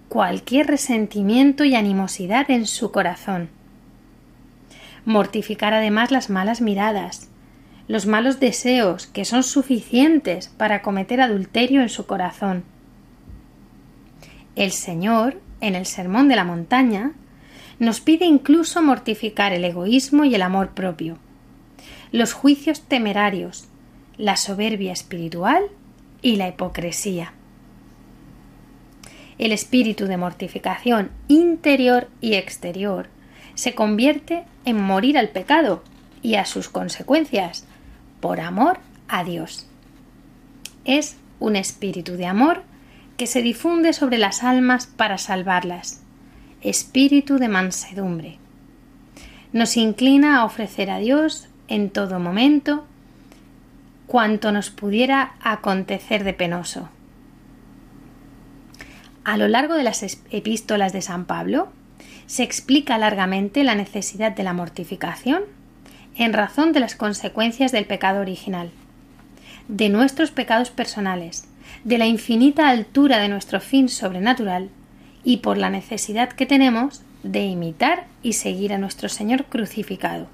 cualquier 0.10 0.68
resentimiento 0.68 1.64
y 1.64 1.76
animosidad 1.76 2.50
en 2.52 2.68
su 2.68 2.92
corazón 2.92 3.50
Mortificar 5.06 5.76
además 5.76 6.10
las 6.10 6.32
malas 6.32 6.62
miradas, 6.62 7.30
los 7.88 8.08
malos 8.08 8.40
deseos 8.40 9.06
que 9.06 9.24
son 9.24 9.44
suficientes 9.44 10.48
para 10.48 10.82
cometer 10.82 11.22
adulterio 11.22 11.82
en 11.82 11.90
su 11.90 12.08
corazón. 12.08 12.64
El 14.56 14.72
Señor, 14.72 15.42
en 15.60 15.76
el 15.76 15.86
Sermón 15.86 16.30
de 16.30 16.38
la 16.38 16.46
Montaña, 16.46 17.12
nos 17.80 18.00
pide 18.00 18.26
incluso 18.26 18.82
mortificar 18.82 19.52
el 19.52 19.66
egoísmo 19.66 20.24
y 20.24 20.34
el 20.34 20.42
amor 20.42 20.70
propio, 20.70 21.18
los 22.12 22.32
juicios 22.34 22.82
temerarios, 22.82 23.68
la 24.18 24.38
soberbia 24.38 24.94
espiritual 24.94 25.66
y 26.22 26.38
la 26.38 26.48
hipocresía. 26.48 27.34
El 29.38 29.52
espíritu 29.52 30.06
de 30.06 30.16
mortificación 30.16 31.12
interior 31.28 32.08
y 32.22 32.36
exterior 32.36 33.10
se 33.56 33.76
convierte 33.76 34.46
en 34.64 34.82
morir 34.82 35.18
al 35.18 35.30
pecado 35.30 35.84
y 36.22 36.36
a 36.36 36.46
sus 36.46 36.70
consecuencias 36.70 37.66
por 38.22 38.40
amor 38.40 38.80
a 39.10 39.26
Dios. 39.26 39.68
Es 40.86 41.18
un 41.42 41.58
espíritu 41.58 42.14
de 42.14 42.26
amor 42.26 42.64
que 43.18 43.28
se 43.28 43.42
difunde 43.42 43.94
sobre 43.94 44.18
las 44.18 44.44
almas 44.44 44.88
para 44.88 45.18
salvarlas, 45.18 46.02
espíritu 46.62 47.38
de 47.38 47.48
mansedumbre. 47.48 48.38
Nos 49.54 49.78
inclina 49.78 50.38
a 50.38 50.46
ofrecer 50.46 50.90
a 50.90 51.00
Dios 51.00 51.48
en 51.68 51.90
todo 51.90 52.20
momento 52.20 52.86
cuanto 54.08 54.52
nos 54.52 54.70
pudiera 54.70 55.36
acontecer 55.42 56.24
de 56.24 56.34
penoso. 56.34 56.90
A 59.24 59.38
lo 59.38 59.48
largo 59.48 59.74
de 59.74 59.84
las 59.84 60.04
epístolas 60.30 60.94
de 60.94 61.02
San 61.02 61.26
Pablo 61.26 61.70
se 62.28 62.44
explica 62.44 62.98
largamente 62.98 63.64
la 63.64 63.76
necesidad 63.76 64.34
de 64.34 64.44
la 64.44 64.54
mortificación 64.54 65.44
en 66.16 66.34
razón 66.34 66.74
de 66.74 66.80
las 66.80 66.96
consecuencias 66.96 67.72
del 67.72 67.86
pecado 67.86 68.22
original, 68.22 68.72
de 69.68 69.90
nuestros 69.90 70.32
pecados 70.32 70.70
personales, 70.70 71.48
de 71.86 72.00
la 72.00 72.08
infinita 72.08 72.68
altura 72.68 73.20
de 73.20 73.30
nuestro 73.30 73.62
fin 73.62 73.90
sobrenatural 73.90 74.70
y 75.24 75.38
por 75.38 75.58
la 75.58 75.70
necesidad 75.70 76.30
que 76.30 76.48
tenemos 76.48 77.04
de 77.22 77.46
imitar 77.46 78.08
y 78.24 78.34
seguir 78.34 78.74
a 78.74 78.80
nuestro 78.80 79.08
Señor 79.08 79.46
crucificado. 79.46 80.28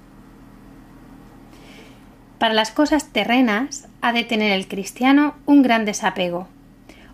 Para 2.39 2.53
las 2.53 2.72
cosas 2.72 3.10
terrenas 3.10 3.89
ha 4.01 4.13
de 4.13 4.24
tener 4.24 4.53
el 4.53 4.70
cristiano 4.70 5.36
un 5.46 5.62
gran 5.62 5.84
desapego, 5.84 6.48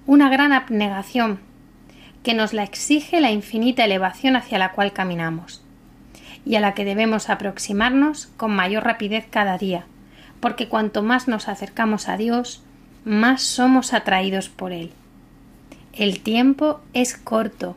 una 0.06 0.30
gran 0.30 0.54
abnegación, 0.54 1.40
que 2.22 2.36
nos 2.36 2.54
la 2.54 2.64
exige 2.64 3.20
la 3.22 3.32
infinita 3.32 3.86
elevación 3.86 4.36
hacia 4.36 4.60
la 4.60 4.72
cual 4.74 4.94
caminamos, 4.94 5.64
y 6.46 6.56
a 6.56 6.60
la 6.60 6.76
que 6.76 6.86
debemos 6.86 7.32
aproximarnos 7.32 8.28
con 8.38 8.52
mayor 8.52 8.84
rapidez 8.84 9.26
cada 9.30 9.58
día, 9.58 9.86
porque 10.40 10.68
cuanto 10.68 11.02
más 11.02 11.28
nos 11.28 11.48
acercamos 11.48 12.08
a 12.08 12.18
Dios, 12.18 12.64
más 13.08 13.42
somos 13.42 13.94
atraídos 13.94 14.50
por 14.50 14.74
Él. 14.74 14.92
El 15.94 16.20
tiempo 16.20 16.82
es 16.94 17.16
corto. 17.16 17.76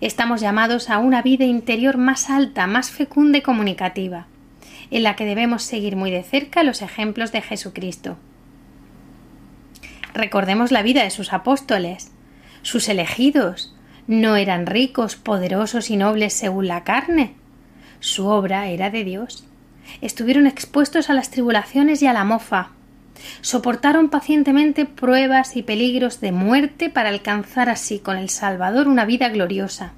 Estamos 0.00 0.40
llamados 0.40 0.90
a 0.90 0.98
una 0.98 1.22
vida 1.22 1.44
interior 1.44 1.96
más 1.96 2.28
alta, 2.28 2.66
más 2.66 2.90
fecunda 2.90 3.38
y 3.38 3.42
comunicativa, 3.42 4.26
en 4.90 5.04
la 5.04 5.16
que 5.16 5.24
debemos 5.24 5.62
seguir 5.62 5.96
muy 5.96 6.10
de 6.10 6.22
cerca 6.22 6.64
los 6.64 6.82
ejemplos 6.82 7.32
de 7.32 7.40
Jesucristo. 7.40 8.18
Recordemos 10.12 10.72
la 10.72 10.82
vida 10.82 11.02
de 11.04 11.10
sus 11.10 11.32
apóstoles, 11.32 12.10
sus 12.62 12.88
elegidos. 12.88 13.74
No 14.06 14.36
eran 14.36 14.66
ricos, 14.66 15.16
poderosos 15.16 15.90
y 15.90 15.96
nobles 15.96 16.34
según 16.34 16.66
la 16.66 16.84
carne. 16.84 17.34
Su 18.00 18.26
obra 18.26 18.68
era 18.68 18.90
de 18.90 19.04
Dios. 19.04 19.46
Estuvieron 20.00 20.46
expuestos 20.46 21.10
a 21.10 21.14
las 21.14 21.30
tribulaciones 21.30 22.02
y 22.02 22.06
a 22.06 22.12
la 22.12 22.24
mofa, 22.24 22.70
soportaron 23.40 24.08
pacientemente 24.08 24.84
pruebas 24.84 25.56
y 25.56 25.62
peligros 25.62 26.20
de 26.20 26.32
muerte 26.32 26.90
para 26.90 27.08
alcanzar 27.08 27.68
así 27.68 27.98
con 27.98 28.16
el 28.16 28.30
Salvador 28.30 28.88
una 28.88 29.04
vida 29.04 29.28
gloriosa. 29.28 29.92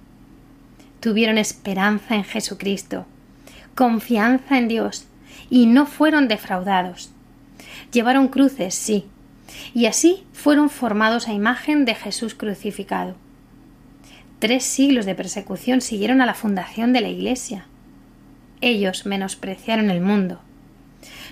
Tuvieron 1.01 1.39
esperanza 1.39 2.15
en 2.15 2.25
Jesucristo, 2.25 3.07
confianza 3.75 4.59
en 4.59 4.69
Dios, 4.69 5.07
y 5.51 5.67
no 5.67 5.87
fueron 5.87 6.29
defraudados. 6.29 7.11
Llevaron 7.93 8.29
cruces, 8.29 8.75
sí, 8.75 9.07
y 9.75 9.87
así 9.87 10.25
fueron 10.33 10.71
formados 10.71 11.29
a 11.29 11.33
imagen 11.33 11.85
de 11.85 11.95
Jesús 11.95 12.35
crucificado. 12.35 13.17
Tres 14.39 14.65
siglos 14.65 15.07
de 15.07 15.15
persecución 15.15 15.81
siguieron 15.81 16.21
a 16.21 16.27
la 16.27 16.35
fundación 16.35 16.93
de 16.93 17.01
la 17.01 17.09
Iglesia. 17.09 17.67
Ellos 18.61 19.07
menospreciaron 19.07 19.91
el 19.91 20.01
mundo, 20.01 20.41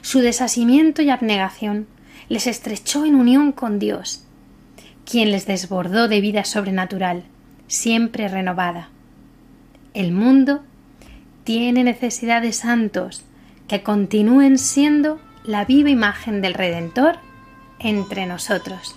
su 0.06 0.20
desasimiento 0.20 1.02
y 1.02 1.10
abnegación 1.10 1.88
les 2.28 2.46
estrechó 2.46 3.04
en 3.04 3.16
unión 3.16 3.50
con 3.50 3.80
Dios, 3.80 4.22
quien 5.04 5.32
les 5.32 5.48
desbordó 5.48 6.06
de 6.06 6.20
vida 6.20 6.44
sobrenatural, 6.44 7.24
siempre 7.66 8.28
renovada. 8.28 8.90
El 9.94 10.12
mundo 10.12 10.62
tiene 11.42 11.82
necesidad 11.82 12.40
de 12.40 12.52
santos 12.52 13.24
que 13.66 13.82
continúen 13.82 14.58
siendo 14.58 15.18
la 15.42 15.64
viva 15.64 15.90
imagen 15.90 16.40
del 16.40 16.54
Redentor 16.54 17.16
entre 17.80 18.26
nosotros. 18.26 18.94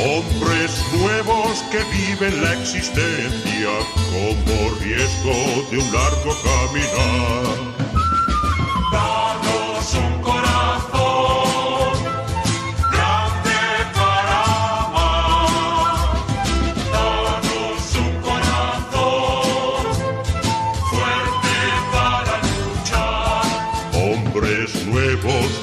Hombres 0.00 0.80
nuevos 0.92 1.64
que 1.72 1.78
viven 1.78 2.40
la 2.40 2.52
existencia 2.52 3.70
como 4.12 4.74
riesgo 4.78 5.66
de 5.70 5.78
un 5.78 5.92
largo 5.92 6.36
caminar. 6.44 7.77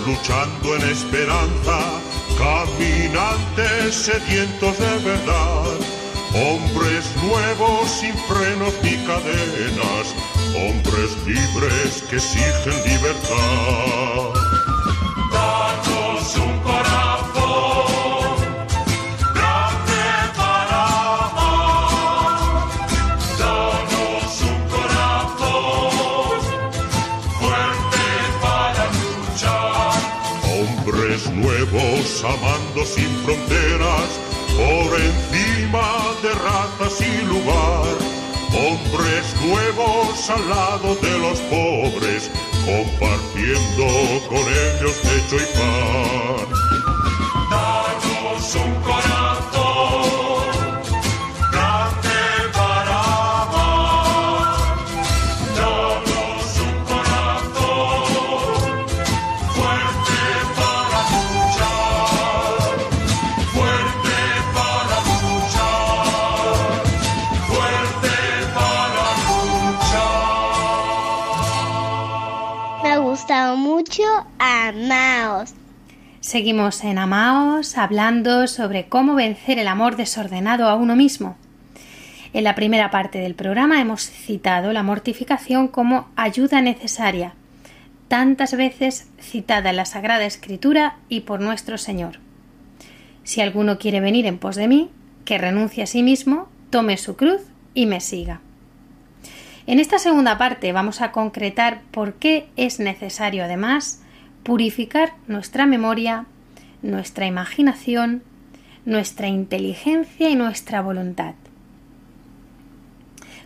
Luchando 0.05 0.75
en 0.75 0.81
esperanza 0.89 2.01
caminantes 2.37 3.95
sedientos 3.95 4.77
de 4.77 4.97
verdad, 4.99 5.71
hombres 6.33 7.05
nuevos 7.23 7.89
sin 7.89 8.15
frenos 8.27 8.73
ni 8.83 8.97
cadenas, 9.05 10.13
hombres 10.55 11.15
libres 11.25 12.03
que 12.09 12.17
exigen 12.17 12.83
libertad. 12.85 14.44
Hombres 38.55 39.35
nuevos 39.41 40.29
al 40.29 40.49
lado 40.49 40.95
de 40.95 41.17
los 41.19 41.39
pobres, 41.41 42.31
compartiendo 42.65 43.85
con 44.29 44.39
ellos 44.39 45.01
techo 45.01 45.35
y 45.35 45.45
pan. 45.57 46.65
Un 48.55 48.81
Seguimos 76.35 76.83
en 76.83 76.97
Amaos 76.97 77.77
hablando 77.77 78.45
sobre 78.47 78.89
cómo 78.89 79.15
vencer 79.15 79.57
el 79.57 79.69
amor 79.69 79.95
desordenado 79.95 80.67
a 80.67 80.75
uno 80.75 80.93
mismo. 80.93 81.37
En 82.33 82.43
la 82.43 82.55
primera 82.55 82.91
parte 82.91 83.19
del 83.19 83.35
programa 83.35 83.79
hemos 83.79 84.01
citado 84.01 84.73
la 84.73 84.83
mortificación 84.83 85.69
como 85.69 86.09
ayuda 86.17 86.59
necesaria, 86.59 87.35
tantas 88.09 88.53
veces 88.57 89.07
citada 89.17 89.69
en 89.69 89.77
la 89.77 89.85
Sagrada 89.85 90.25
Escritura 90.25 90.97
y 91.07 91.21
por 91.21 91.39
nuestro 91.39 91.77
Señor. 91.77 92.19
Si 93.23 93.39
alguno 93.39 93.79
quiere 93.79 94.01
venir 94.01 94.25
en 94.25 94.37
pos 94.37 94.57
de 94.57 94.67
mí, 94.67 94.89
que 95.23 95.37
renuncie 95.37 95.83
a 95.83 95.87
sí 95.87 96.03
mismo, 96.03 96.49
tome 96.69 96.97
su 96.97 97.15
cruz 97.15 97.43
y 97.73 97.85
me 97.85 98.01
siga. 98.01 98.41
En 99.67 99.79
esta 99.79 99.99
segunda 99.99 100.37
parte 100.37 100.73
vamos 100.73 100.99
a 100.99 101.13
concretar 101.13 101.79
por 101.91 102.15
qué 102.15 102.49
es 102.57 102.81
necesario 102.81 103.45
además 103.45 104.01
purificar 104.45 105.13
nuestra 105.25 105.65
memoria, 105.65 106.27
nuestra 106.83 107.25
imaginación, 107.25 108.21
nuestra 108.85 109.27
inteligencia 109.27 110.29
y 110.29 110.35
nuestra 110.35 110.83
voluntad. 110.83 111.33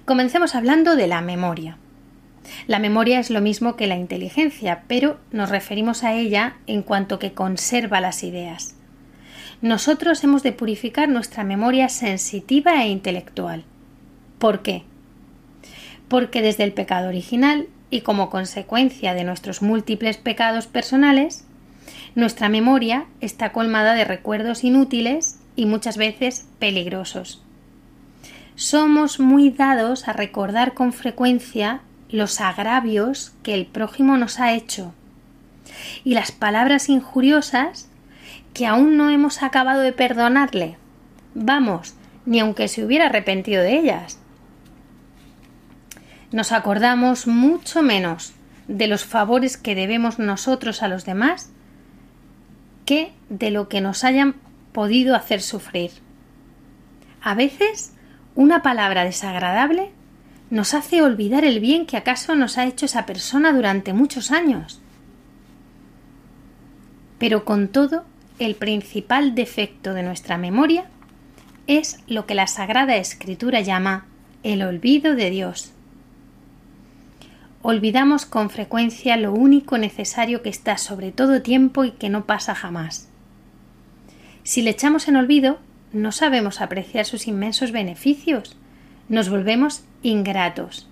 Comencemos 0.04 0.56
hablando 0.56 0.98
de 0.98 1.08
la 1.08 1.22
memoria. 1.22 1.78
La 2.68 2.80
memoria 2.80 3.18
es 3.22 3.30
lo 3.30 3.40
mismo 3.40 3.78
que 3.78 3.88
la 3.88 3.96
inteligencia, 3.96 4.84
pero 4.90 5.18
nos 5.32 5.50
referimos 5.50 6.04
a 6.04 6.14
ella 6.16 6.58
en 6.68 6.84
cuanto 6.84 7.18
que 7.18 7.32
conserva 7.32 8.02
las 8.02 8.22
ideas. 8.22 8.76
Nosotros 9.62 10.22
hemos 10.26 10.44
de 10.44 10.52
purificar 10.52 11.08
nuestra 11.08 11.46
memoria 11.46 11.88
sensitiva 11.88 12.84
e 12.84 12.90
intelectual. 12.90 13.64
¿Por 14.38 14.64
qué? 14.64 14.84
Porque 16.10 16.42
desde 16.42 16.66
el 16.66 16.74
pecado 16.74 17.08
original 17.08 17.68
y 17.90 18.02
como 18.02 18.30
consecuencia 18.30 19.14
de 19.14 19.24
nuestros 19.24 19.62
múltiples 19.62 20.18
pecados 20.18 20.68
personales, 20.68 21.46
nuestra 22.16 22.50
memoria 22.50 23.06
está 23.22 23.52
colmada 23.52 23.94
de 23.94 24.06
recuerdos 24.06 24.64
inútiles 24.64 25.40
y 25.56 25.66
muchas 25.66 25.98
veces 25.98 26.48
peligrosos 26.60 27.42
somos 28.60 29.22
muy 29.22 29.52
dados 29.52 30.10
a 30.10 30.14
recordar 30.14 30.74
con 30.74 30.92
frecuencia 30.92 31.80
los 32.10 32.42
agravios 32.42 33.32
que 33.42 33.54
el 33.54 33.66
prójimo 33.66 34.18
nos 34.18 34.42
ha 34.42 34.52
hecho 34.52 34.94
y 36.04 36.14
las 36.14 36.34
palabras 36.34 36.90
injuriosas 36.90 37.88
que 38.54 38.68
aún 38.68 38.98
no 38.98 39.12
hemos 39.12 39.44
acabado 39.44 39.80
de 39.80 39.94
perdonarle. 39.94 40.76
Vamos, 41.36 41.96
ni 42.26 42.42
aunque 42.42 42.68
se 42.68 42.84
hubiera 42.84 43.06
arrepentido 43.06 43.64
de 43.64 43.80
ellas. 43.80 44.20
Nos 46.32 46.52
acordamos 46.52 47.28
mucho 47.28 47.82
menos 47.82 48.34
de 48.68 48.88
los 48.88 49.04
favores 49.04 49.58
que 49.58 49.76
debemos 49.76 50.20
nosotros 50.20 50.84
a 50.84 50.88
los 50.88 51.06
demás 51.06 51.50
que 52.86 53.14
de 53.30 53.52
lo 53.52 53.68
que 53.68 53.82
nos 53.82 54.04
hayan 54.04 54.36
podido 54.72 55.16
hacer 55.16 55.42
sufrir. 55.42 55.92
A 57.22 57.36
veces 57.36 57.94
una 58.36 58.62
palabra 58.62 59.04
desagradable 59.04 59.92
nos 60.50 60.74
hace 60.74 61.02
olvidar 61.02 61.46
el 61.46 61.60
bien 61.60 61.86
que 61.86 61.98
acaso 61.98 62.36
nos 62.36 62.58
ha 62.58 62.66
hecho 62.66 62.86
esa 62.86 63.06
persona 63.06 63.54
durante 63.54 63.94
muchos 63.94 64.32
años. 64.32 64.82
Pero 67.18 67.44
con 67.46 67.68
todo, 67.68 68.06
el 68.40 68.56
principal 68.56 69.36
defecto 69.36 69.94
de 69.94 70.04
nuestra 70.04 70.38
memoria 70.38 70.86
es 71.68 72.00
lo 72.08 72.26
que 72.26 72.36
la 72.36 72.48
Sagrada 72.48 72.96
Escritura 72.96 73.62
llama 73.62 74.06
el 74.44 74.64
olvido 74.64 75.14
de 75.16 75.30
Dios. 75.30 75.74
Olvidamos 77.62 78.26
con 78.26 78.50
frecuencia 78.50 79.18
lo 79.18 79.34
único 79.34 79.78
necesario 79.78 80.42
que 80.42 80.50
está 80.50 80.78
sobre 80.78 81.12
todo 81.12 81.42
tiempo 81.42 81.84
y 81.84 81.92
que 81.92 82.08
no 82.08 82.26
pasa 82.26 82.56
jamás. 82.56 83.10
Si 84.44 84.62
le 84.62 84.70
echamos 84.70 85.10
en 85.10 85.18
olvido, 85.18 85.60
no 85.92 86.14
sabemos 86.14 86.62
apreciar 86.62 87.06
sus 87.06 87.28
inmensos 87.28 87.72
beneficios, 87.72 88.56
nos 89.10 89.30
volvemos 89.30 89.84
ingratos. 90.04 90.88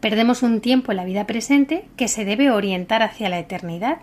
Perdemos 0.00 0.42
un 0.42 0.60
tiempo 0.60 0.90
en 0.90 0.96
la 0.96 1.04
vida 1.04 1.26
presente 1.26 1.86
que 1.96 2.08
se 2.08 2.24
debe 2.24 2.50
orientar 2.50 3.02
hacia 3.02 3.28
la 3.28 3.38
eternidad. 3.38 3.98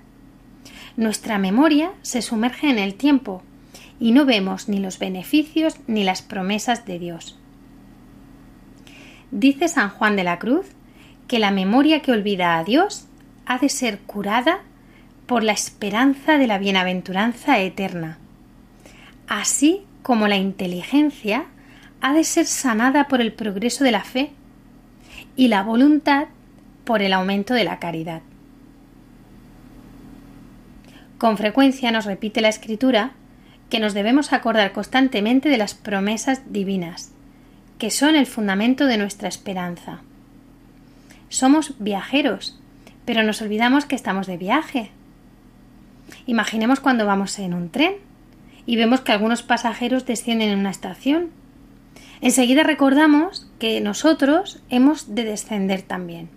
Nuestra 0.96 1.40
memoria 1.40 1.92
se 2.04 2.22
sumerge 2.22 2.70
en 2.70 2.80
el 2.80 2.96
tiempo 2.96 3.44
y 4.00 4.14
no 4.14 4.26
vemos 4.26 4.70
ni 4.70 4.80
los 4.80 4.98
beneficios 4.98 5.76
ni 5.88 6.04
las 6.04 6.22
promesas 6.22 6.86
de 6.86 7.00
Dios. 7.00 7.38
Dice 9.32 9.68
San 9.68 9.90
Juan 9.90 10.16
de 10.16 10.24
la 10.24 10.40
Cruz 10.40 10.66
que 11.32 11.40
la 11.40 11.52
memoria 11.52 12.02
que 12.02 12.12
olvida 12.12 12.58
a 12.58 12.64
Dios 12.66 13.06
ha 13.46 13.58
de 13.58 13.70
ser 13.70 14.00
curada 14.00 14.60
por 15.28 15.44
la 15.44 15.54
esperanza 15.54 16.38
de 16.38 16.46
la 16.46 16.58
bienaventuranza 16.58 17.58
eterna. 17.60 18.18
Así 19.30 19.86
como 20.04 20.28
la 20.28 20.36
inteligencia 20.36 21.46
ha 22.02 22.12
de 22.12 22.26
ser 22.26 22.48
sanada 22.48 23.08
por 23.08 23.22
el 23.22 23.32
progreso 23.32 23.86
de 23.86 23.92
la 23.94 24.04
fe 24.04 24.32
y 25.38 25.48
la 25.48 25.64
voluntad 25.64 26.26
por 26.84 27.02
el 27.02 27.14
aumento 27.14 27.54
de 27.54 27.64
la 27.64 27.80
caridad. 27.80 28.24
Con 31.18 31.38
frecuencia 31.38 31.92
nos 31.92 32.04
repite 32.04 32.42
la 32.42 32.50
Escritura 32.50 33.12
que 33.70 33.80
nos 33.80 33.94
debemos 33.94 34.34
acordar 34.34 34.74
constantemente 34.74 35.48
de 35.48 35.58
las 35.58 35.76
promesas 35.76 36.42
divinas, 36.52 37.14
que 37.78 37.90
son 37.90 38.18
el 38.18 38.26
fundamento 38.26 38.86
de 38.86 38.98
nuestra 38.98 39.30
esperanza. 39.30 40.02
Somos 41.32 41.76
viajeros, 41.80 42.60
pero 43.06 43.24
nos 43.24 43.42
olvidamos 43.42 43.86
que 43.86 43.96
estamos 43.96 44.28
de 44.28 44.36
viaje. 44.36 44.92
Imaginemos 46.26 46.82
cuando 46.82 47.06
vamos 47.06 47.40
en 47.40 47.54
un 47.54 47.70
tren 47.70 47.94
y 48.66 48.76
vemos 48.76 49.00
que 49.00 49.14
algunos 49.14 49.42
pasajeros 49.42 50.06
descienden 50.06 50.50
en 50.50 50.60
una 50.60 50.72
estación. 50.72 51.30
Enseguida 52.20 52.64
recordamos 52.64 53.50
que 53.60 53.80
nosotros 53.80 54.62
hemos 54.70 55.16
de 55.16 55.24
descender 55.24 55.84
también. 55.84 56.28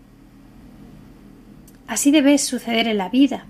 Así 1.89 2.13
debe 2.13 2.39
suceder 2.39 2.87
en 2.87 2.99
la 2.99 3.09
vida. 3.09 3.47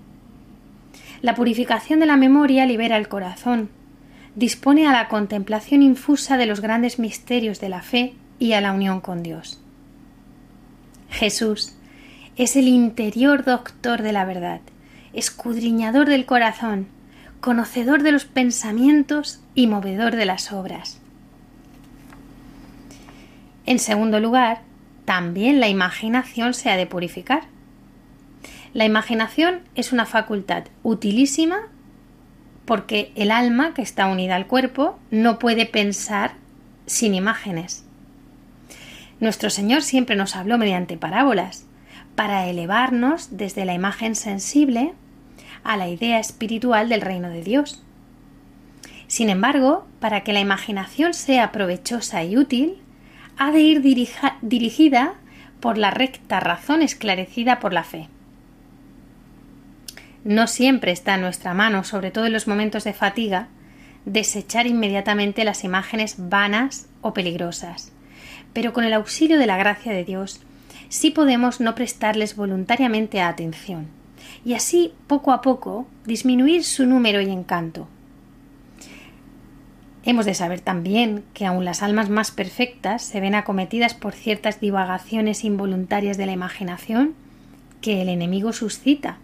La 1.21 1.35
purificación 1.35 1.99
de 1.99 2.07
la 2.07 2.17
memoria 2.17 2.65
libera 2.65 2.97
el 2.97 3.07
corazón, 3.07 3.69
dispone 4.33 4.87
a 4.87 4.91
la 4.91 5.09
contemplación 5.09 5.83
infusa 5.83 6.37
de 6.37 6.47
los 6.47 6.59
grandes 6.59 6.97
misterios 6.97 7.59
de 7.59 7.69
la 7.69 7.83
fe 7.83 8.15
y 8.39 8.53
a 8.53 8.61
la 8.61 8.73
unión 8.73 8.99
con 8.99 9.21
Dios. 9.21 9.61
Jesús 11.15 11.71
es 12.35 12.57
el 12.57 12.67
interior 12.67 13.45
doctor 13.45 14.01
de 14.01 14.11
la 14.11 14.25
verdad, 14.25 14.59
escudriñador 15.13 16.09
del 16.09 16.25
corazón, 16.25 16.87
conocedor 17.39 18.03
de 18.03 18.11
los 18.11 18.25
pensamientos 18.25 19.39
y 19.55 19.67
movedor 19.67 20.17
de 20.17 20.25
las 20.25 20.51
obras. 20.51 20.99
En 23.65 23.79
segundo 23.79 24.19
lugar, 24.19 24.63
también 25.05 25.61
la 25.61 25.69
imaginación 25.69 26.53
se 26.53 26.69
ha 26.69 26.75
de 26.75 26.85
purificar. 26.85 27.43
La 28.73 28.83
imaginación 28.83 29.61
es 29.75 29.93
una 29.93 30.05
facultad 30.05 30.65
utilísima 30.83 31.59
porque 32.65 33.13
el 33.15 33.31
alma 33.31 33.73
que 33.73 33.83
está 33.83 34.07
unida 34.07 34.35
al 34.35 34.47
cuerpo 34.47 34.99
no 35.11 35.39
puede 35.39 35.65
pensar 35.65 36.33
sin 36.87 37.15
imágenes. 37.15 37.85
Nuestro 39.19 39.49
Señor 39.49 39.81
siempre 39.81 40.15
nos 40.15 40.35
habló 40.35 40.57
mediante 40.57 40.97
parábolas, 40.97 41.65
para 42.15 42.47
elevarnos 42.47 43.37
desde 43.37 43.65
la 43.65 43.73
imagen 43.73 44.15
sensible 44.15 44.93
a 45.63 45.77
la 45.77 45.89
idea 45.89 46.19
espiritual 46.19 46.89
del 46.89 47.01
reino 47.01 47.29
de 47.29 47.43
Dios. 47.43 47.83
Sin 49.07 49.29
embargo, 49.29 49.85
para 49.99 50.21
que 50.21 50.33
la 50.33 50.39
imaginación 50.39 51.13
sea 51.13 51.51
provechosa 51.51 52.23
y 52.23 52.37
útil, 52.37 52.77
ha 53.37 53.51
de 53.51 53.59
ir 53.59 53.81
dirigida 54.41 55.15
por 55.59 55.77
la 55.77 55.91
recta 55.91 56.39
razón 56.39 56.81
esclarecida 56.81 57.59
por 57.59 57.73
la 57.73 57.83
fe. 57.83 58.07
No 60.23 60.47
siempre 60.47 60.91
está 60.91 61.15
en 61.15 61.21
nuestra 61.21 61.53
mano, 61.53 61.83
sobre 61.83 62.11
todo 62.11 62.25
en 62.25 62.33
los 62.33 62.47
momentos 62.47 62.83
de 62.83 62.93
fatiga, 62.93 63.47
desechar 64.05 64.67
inmediatamente 64.67 65.43
las 65.43 65.63
imágenes 65.63 66.15
vanas 66.17 66.87
o 67.01 67.13
peligrosas. 67.13 67.91
Pero 68.55 68.71
con 68.71 68.85
el 68.85 68.93
auxilio 68.93 69.37
de 69.37 69.47
la 69.47 69.57
gracia 69.57 69.91
de 69.91 70.05
Dios, 70.05 70.39
sí 70.87 71.11
podemos 71.11 71.59
no 71.59 71.75
prestarles 71.75 72.37
voluntariamente 72.37 73.19
atención 73.19 73.87
y 74.45 74.53
así 74.53 74.93
poco 75.07 75.33
a 75.33 75.41
poco 75.41 75.87
disminuir 76.05 76.63
su 76.63 76.85
número 76.85 77.19
y 77.19 77.29
encanto. 77.29 77.89
Hemos 80.05 80.25
de 80.25 80.35
saber 80.35 80.61
también 80.61 81.25
que 81.33 81.45
aun 81.45 81.65
las 81.65 81.83
almas 81.83 82.09
más 82.09 82.31
perfectas 82.31 83.01
se 83.03 83.19
ven 83.19 83.35
acometidas 83.35 83.93
por 83.93 84.13
ciertas 84.13 84.61
divagaciones 84.61 85.43
involuntarias 85.43 86.15
de 86.15 86.27
la 86.27 86.31
imaginación 86.31 87.13
que 87.81 88.01
el 88.01 88.07
enemigo 88.07 88.53
suscita. 88.53 89.17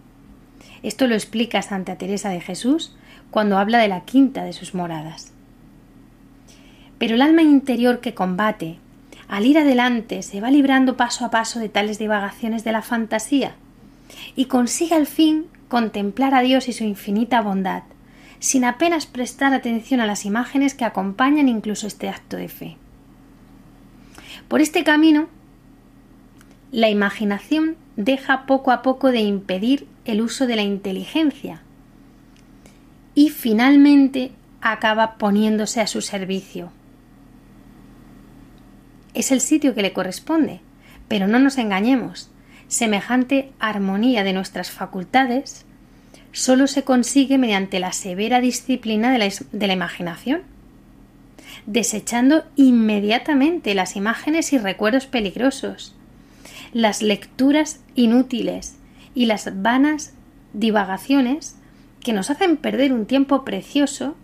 Esto 0.82 1.06
lo 1.06 1.14
explica 1.14 1.62
Santa 1.62 1.96
Teresa 1.96 2.28
de 2.28 2.42
Jesús 2.42 2.94
cuando 3.30 3.56
habla 3.56 3.78
de 3.78 3.88
la 3.88 4.02
quinta 4.02 4.44
de 4.44 4.52
sus 4.52 4.74
moradas. 4.74 5.32
Pero 6.98 7.14
el 7.14 7.22
alma 7.22 7.40
interior 7.40 8.00
que 8.00 8.12
combate, 8.12 8.76
al 9.32 9.46
ir 9.46 9.56
adelante, 9.56 10.20
se 10.20 10.42
va 10.42 10.50
librando 10.50 10.98
paso 10.98 11.24
a 11.24 11.30
paso 11.30 11.58
de 11.58 11.70
tales 11.70 11.98
divagaciones 11.98 12.64
de 12.64 12.72
la 12.72 12.82
fantasía 12.82 13.54
y 14.36 14.44
consigue 14.44 14.94
al 14.94 15.06
fin 15.06 15.46
contemplar 15.68 16.34
a 16.34 16.42
Dios 16.42 16.68
y 16.68 16.74
su 16.74 16.84
infinita 16.84 17.40
bondad, 17.40 17.84
sin 18.40 18.62
apenas 18.62 19.06
prestar 19.06 19.54
atención 19.54 20.00
a 20.00 20.06
las 20.06 20.26
imágenes 20.26 20.74
que 20.74 20.84
acompañan 20.84 21.48
incluso 21.48 21.86
este 21.86 22.10
acto 22.10 22.36
de 22.36 22.48
fe. 22.48 22.76
Por 24.48 24.60
este 24.60 24.84
camino, 24.84 25.28
la 26.70 26.90
imaginación 26.90 27.76
deja 27.96 28.44
poco 28.44 28.70
a 28.70 28.82
poco 28.82 29.12
de 29.12 29.20
impedir 29.20 29.86
el 30.04 30.20
uso 30.20 30.46
de 30.46 30.56
la 30.56 30.62
inteligencia 30.62 31.62
y 33.14 33.30
finalmente 33.30 34.32
acaba 34.60 35.14
poniéndose 35.14 35.80
a 35.80 35.86
su 35.86 36.02
servicio. 36.02 36.70
Es 39.14 39.30
el 39.30 39.40
sitio 39.40 39.74
que 39.74 39.82
le 39.82 39.92
corresponde, 39.92 40.60
pero 41.08 41.26
no 41.26 41.38
nos 41.38 41.58
engañemos. 41.58 42.30
Semejante 42.68 43.50
armonía 43.58 44.24
de 44.24 44.32
nuestras 44.32 44.70
facultades 44.70 45.66
solo 46.32 46.66
se 46.66 46.84
consigue 46.84 47.36
mediante 47.36 47.78
la 47.80 47.92
severa 47.92 48.40
disciplina 48.40 49.12
de 49.12 49.18
la, 49.18 49.28
de 49.52 49.66
la 49.66 49.72
imaginación, 49.74 50.42
desechando 51.66 52.44
inmediatamente 52.56 53.74
las 53.74 53.96
imágenes 53.96 54.52
y 54.54 54.58
recuerdos 54.58 55.06
peligrosos, 55.06 55.94
las 56.72 57.02
lecturas 57.02 57.80
inútiles 57.94 58.76
y 59.14 59.26
las 59.26 59.62
vanas 59.62 60.14
divagaciones 60.54 61.56
que 62.00 62.14
nos 62.14 62.30
hacen 62.30 62.56
perder 62.56 62.92
un 62.92 63.06
tiempo 63.06 63.44
precioso 63.44 64.16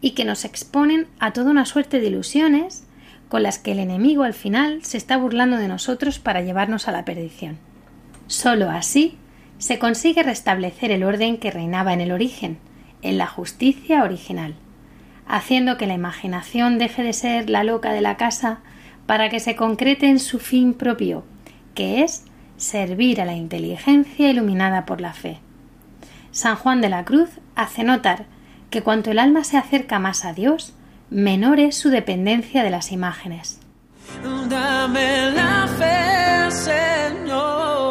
y 0.00 0.12
que 0.12 0.24
nos 0.24 0.44
exponen 0.44 1.08
a 1.18 1.32
toda 1.32 1.50
una 1.50 1.66
suerte 1.66 2.00
de 2.00 2.06
ilusiones 2.06 2.84
con 3.32 3.42
las 3.42 3.58
que 3.58 3.72
el 3.72 3.78
enemigo 3.78 4.24
al 4.24 4.34
final 4.34 4.84
se 4.84 4.98
está 4.98 5.16
burlando 5.16 5.56
de 5.56 5.66
nosotros 5.66 6.18
para 6.18 6.42
llevarnos 6.42 6.86
a 6.86 6.92
la 6.92 7.06
perdición. 7.06 7.56
Solo 8.26 8.68
así 8.68 9.16
se 9.56 9.78
consigue 9.78 10.22
restablecer 10.22 10.90
el 10.90 11.02
orden 11.02 11.38
que 11.38 11.50
reinaba 11.50 11.94
en 11.94 12.02
el 12.02 12.12
origen, 12.12 12.58
en 13.00 13.16
la 13.16 13.26
justicia 13.26 14.02
original, 14.02 14.54
haciendo 15.26 15.78
que 15.78 15.86
la 15.86 15.94
imaginación 15.94 16.76
deje 16.76 17.02
de 17.02 17.14
ser 17.14 17.48
la 17.48 17.64
loca 17.64 17.94
de 17.94 18.02
la 18.02 18.18
casa 18.18 18.60
para 19.06 19.30
que 19.30 19.40
se 19.40 19.56
concrete 19.56 20.10
en 20.10 20.18
su 20.18 20.38
fin 20.38 20.74
propio, 20.74 21.24
que 21.74 22.02
es 22.02 22.26
servir 22.58 23.18
a 23.18 23.24
la 23.24 23.32
inteligencia 23.32 24.28
iluminada 24.28 24.84
por 24.84 25.00
la 25.00 25.14
fe. 25.14 25.38
San 26.32 26.56
Juan 26.56 26.82
de 26.82 26.90
la 26.90 27.06
Cruz 27.06 27.30
hace 27.54 27.82
notar 27.82 28.26
que 28.68 28.82
cuanto 28.82 29.10
el 29.10 29.18
alma 29.18 29.42
se 29.42 29.56
acerca 29.56 29.98
más 29.98 30.26
a 30.26 30.34
Dios, 30.34 30.74
menor 31.12 31.60
es 31.60 31.76
su 31.76 31.90
dependencia 31.90 32.64
de 32.64 32.70
las 32.70 32.90
imágenes. 32.90 33.60
Dame 34.48 35.30
la 35.32 35.68
fe, 35.78 36.50
Señor. 36.50 37.81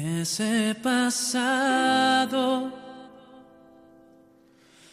¿Qué 0.00 0.06
hubiese 0.06 0.74
pasado 0.82 2.72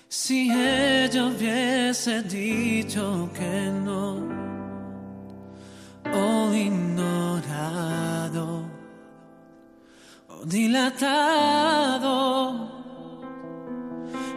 si 0.09 0.51
ella 0.51 1.27
hubiese 1.27 2.23
dicho 2.23 3.29
que 3.33 3.71
no 3.85 4.17
o 6.13 6.53
ignorado 6.53 7.85
o 10.27 10.45
dilatado 10.45 12.11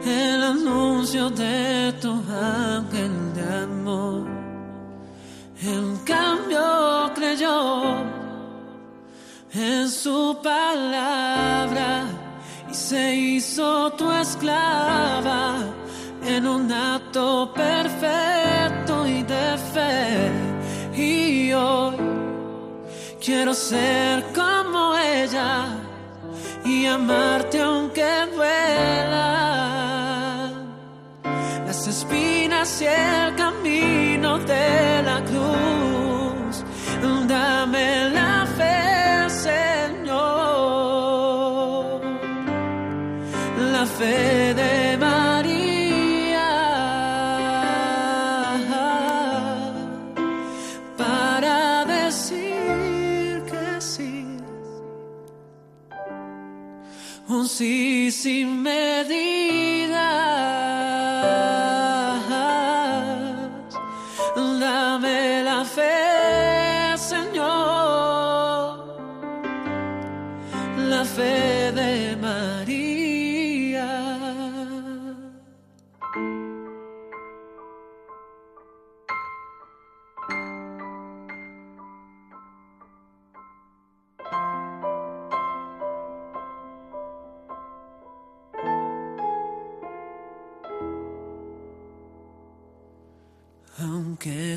el 0.04 0.42
anuncio 0.54 1.30
de 1.30 1.92
tu 2.00 2.12
ángel 2.12 3.34
de 3.34 3.42
amor? 3.64 4.24
En 5.62 5.96
cambio 6.04 7.10
creyó 7.16 8.19
en 9.52 9.88
su 9.88 10.38
palabra 10.42 12.04
y 12.70 12.74
se 12.74 13.14
hizo 13.16 13.90
tu 13.92 14.10
esclava 14.12 15.56
en 16.24 16.46
un 16.46 16.70
acto 16.70 17.52
perfecto 17.52 19.06
y 19.06 19.22
de 19.22 19.58
fe. 19.72 20.30
Y 20.94 21.52
hoy 21.52 21.96
quiero 23.24 23.54
ser 23.54 24.24
como 24.34 24.96
ella 24.96 25.66
y 26.64 26.86
amarte 26.86 27.60
aunque 27.60 28.06
duela 28.34 29.50
las 31.66 31.88
espinas 31.88 32.80
y 32.82 32.86
el 32.86 33.34
camino 33.36 34.38
de 34.38 35.02
la 35.02 35.24
cruz. 35.24 35.69
Un 57.60 57.66
sí 57.66 58.10
sin 58.10 58.62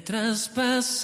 traspasaron 0.04 1.04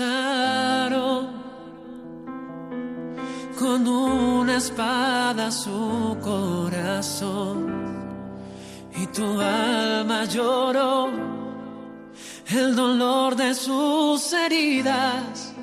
con 3.58 3.88
una 3.88 4.58
espada 4.58 5.50
su 5.52 6.18
corazón 6.22 7.80
y 8.96 9.08
tu 9.08 9.40
alma 9.40 10.26
lloró 10.26 11.10
el 12.48 12.76
dolor 12.76 13.36
de 13.36 13.54
sus 13.54 14.34
heridas. 14.34 15.54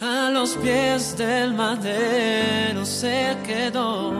A 0.00 0.30
los 0.30 0.56
pies 0.56 1.16
del 1.16 1.54
madero 1.54 2.84
se 2.84 3.36
quedó 3.44 4.12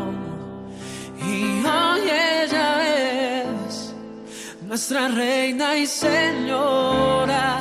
y 1.22 1.64
hoy 1.66 2.00
ella 2.42 2.79
nuestra 4.70 5.08
reina 5.08 5.76
y 5.76 5.84
señora, 5.84 7.58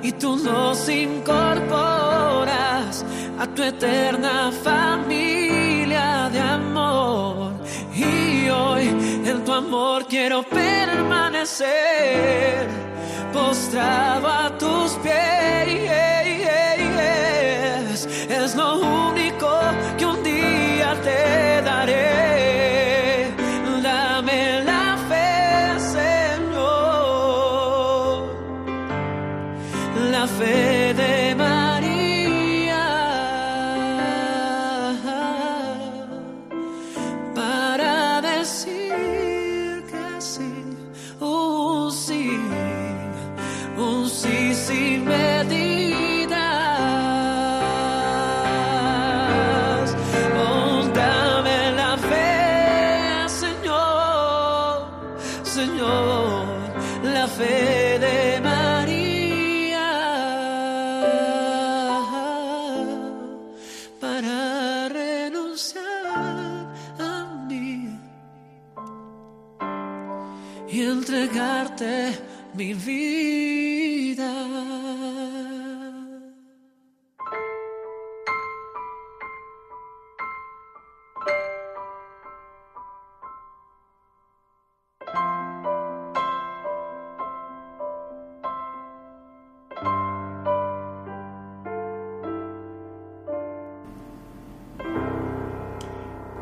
y 0.00 0.12
tú 0.12 0.36
nos 0.36 0.88
incorporas 0.88 1.34
a 3.40 3.46
tu 3.56 3.64
eterna 3.64 4.52
familia 4.62 6.30
de 6.32 6.38
amor. 6.38 7.54
Y 7.92 8.48
hoy 8.50 8.86
en 9.26 9.44
tu 9.44 9.52
amor 9.52 10.06
quiero 10.06 10.44
permanecer 10.44 11.64
postrado 13.32 14.28
a 14.28 14.56
tus 14.56 14.92
pies. 15.02 15.24
Es 18.28 18.54
lo 18.54 18.78
único 19.10 19.48
que 19.98 20.06
un 20.06 20.22
día 20.22 20.94
te 21.02 21.53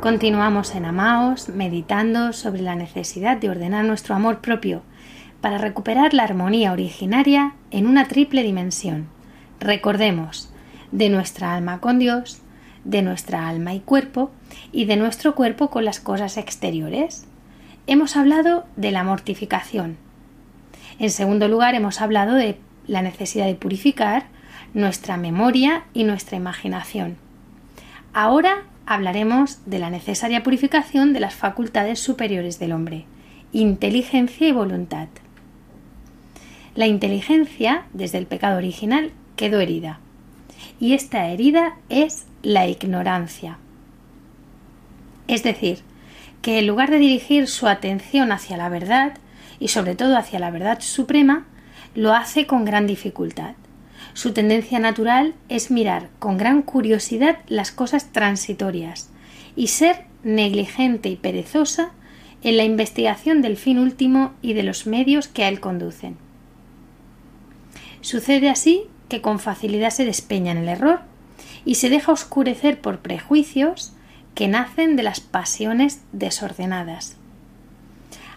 Continuamos 0.02 0.74
en 0.74 0.84
Amaos 0.84 1.48
meditando 1.48 2.32
sobre 2.32 2.60
la 2.60 2.74
necesidad 2.74 3.36
de 3.36 3.48
ordenar 3.48 3.84
nuestro 3.84 4.16
amor 4.16 4.40
propio 4.40 4.82
para 5.40 5.58
recuperar 5.58 6.12
la 6.12 6.24
armonía 6.24 6.72
originaria 6.72 7.54
en 7.70 7.86
una 7.86 8.08
triple 8.08 8.42
dimensión. 8.42 9.06
Recordemos, 9.60 10.52
de 10.90 11.08
nuestra 11.08 11.54
alma 11.54 11.78
con 11.78 12.00
Dios, 12.00 12.42
de 12.82 13.02
nuestra 13.02 13.48
alma 13.48 13.74
y 13.74 13.78
cuerpo 13.78 14.32
y 14.72 14.86
de 14.86 14.96
nuestro 14.96 15.36
cuerpo 15.36 15.70
con 15.70 15.84
las 15.84 16.00
cosas 16.00 16.36
exteriores. 16.36 17.28
Hemos 17.86 18.16
hablado 18.16 18.66
de 18.74 18.90
la 18.90 19.04
mortificación. 19.04 19.98
En 20.98 21.10
segundo 21.10 21.46
lugar, 21.46 21.76
hemos 21.76 22.00
hablado 22.00 22.34
de 22.34 22.58
la 22.88 23.02
necesidad 23.02 23.46
de 23.46 23.54
purificar 23.54 24.24
nuestra 24.74 25.16
memoria 25.16 25.84
y 25.94 26.02
nuestra 26.02 26.36
imaginación. 26.36 27.18
Ahora 28.12 28.64
hablaremos 28.86 29.58
de 29.66 29.78
la 29.78 29.90
necesaria 29.90 30.42
purificación 30.42 31.12
de 31.12 31.20
las 31.20 31.34
facultades 31.34 32.00
superiores 32.00 32.58
del 32.58 32.72
hombre, 32.72 33.04
inteligencia 33.52 34.48
y 34.48 34.52
voluntad. 34.52 35.08
La 36.74 36.86
inteligencia, 36.86 37.84
desde 37.92 38.18
el 38.18 38.26
pecado 38.26 38.56
original, 38.56 39.12
quedó 39.36 39.60
herida, 39.60 40.00
y 40.80 40.94
esta 40.94 41.26
herida 41.28 41.76
es 41.88 42.26
la 42.42 42.66
ignorancia. 42.66 43.58
Es 45.28 45.42
decir, 45.42 45.80
que 46.40 46.58
en 46.58 46.66
lugar 46.66 46.90
de 46.90 46.98
dirigir 46.98 47.46
su 47.46 47.68
atención 47.68 48.32
hacia 48.32 48.56
la 48.56 48.68
verdad, 48.68 49.14
y 49.60 49.68
sobre 49.68 49.94
todo 49.94 50.16
hacia 50.16 50.40
la 50.40 50.50
verdad 50.50 50.80
suprema, 50.80 51.46
lo 51.94 52.12
hace 52.14 52.46
con 52.46 52.64
gran 52.64 52.86
dificultad. 52.86 53.54
Su 54.14 54.33
tendencia 54.33 54.79
natural 54.79 55.35
es 55.48 55.70
mirar 55.70 56.11
con 56.18 56.37
gran 56.37 56.62
curiosidad 56.62 57.38
las 57.48 57.72
cosas 57.72 58.12
transitorias 58.12 59.09
y 59.57 59.68
ser 59.68 60.05
negligente 60.22 61.09
y 61.09 61.16
perezosa 61.16 61.92
en 62.42 62.57
la 62.57 62.64
investigación 62.64 63.40
del 63.40 63.57
fin 63.57 63.79
último 63.79 64.33
y 64.42 64.53
de 64.53 64.62
los 64.62 64.87
medios 64.87 65.29
que 65.29 65.44
a 65.44 65.48
él 65.48 65.61
conducen. 65.61 66.16
Sucede 68.01 68.51
así 68.51 68.85
que 69.09 69.20
con 69.20 69.38
facilidad 69.38 69.90
se 69.90 70.05
despeña 70.05 70.53
en 70.53 70.59
el 70.59 70.68
error 70.68 71.01
y 71.64 71.77
se 71.77 71.88
deja 71.88 72.12
oscurecer 72.12 72.81
por 72.81 72.98
prejuicios 72.98 73.92
que 74.35 74.48
nacen 74.48 74.96
de 74.96 75.03
las 75.03 75.20
pasiones 75.20 76.03
desordenadas. 76.12 77.16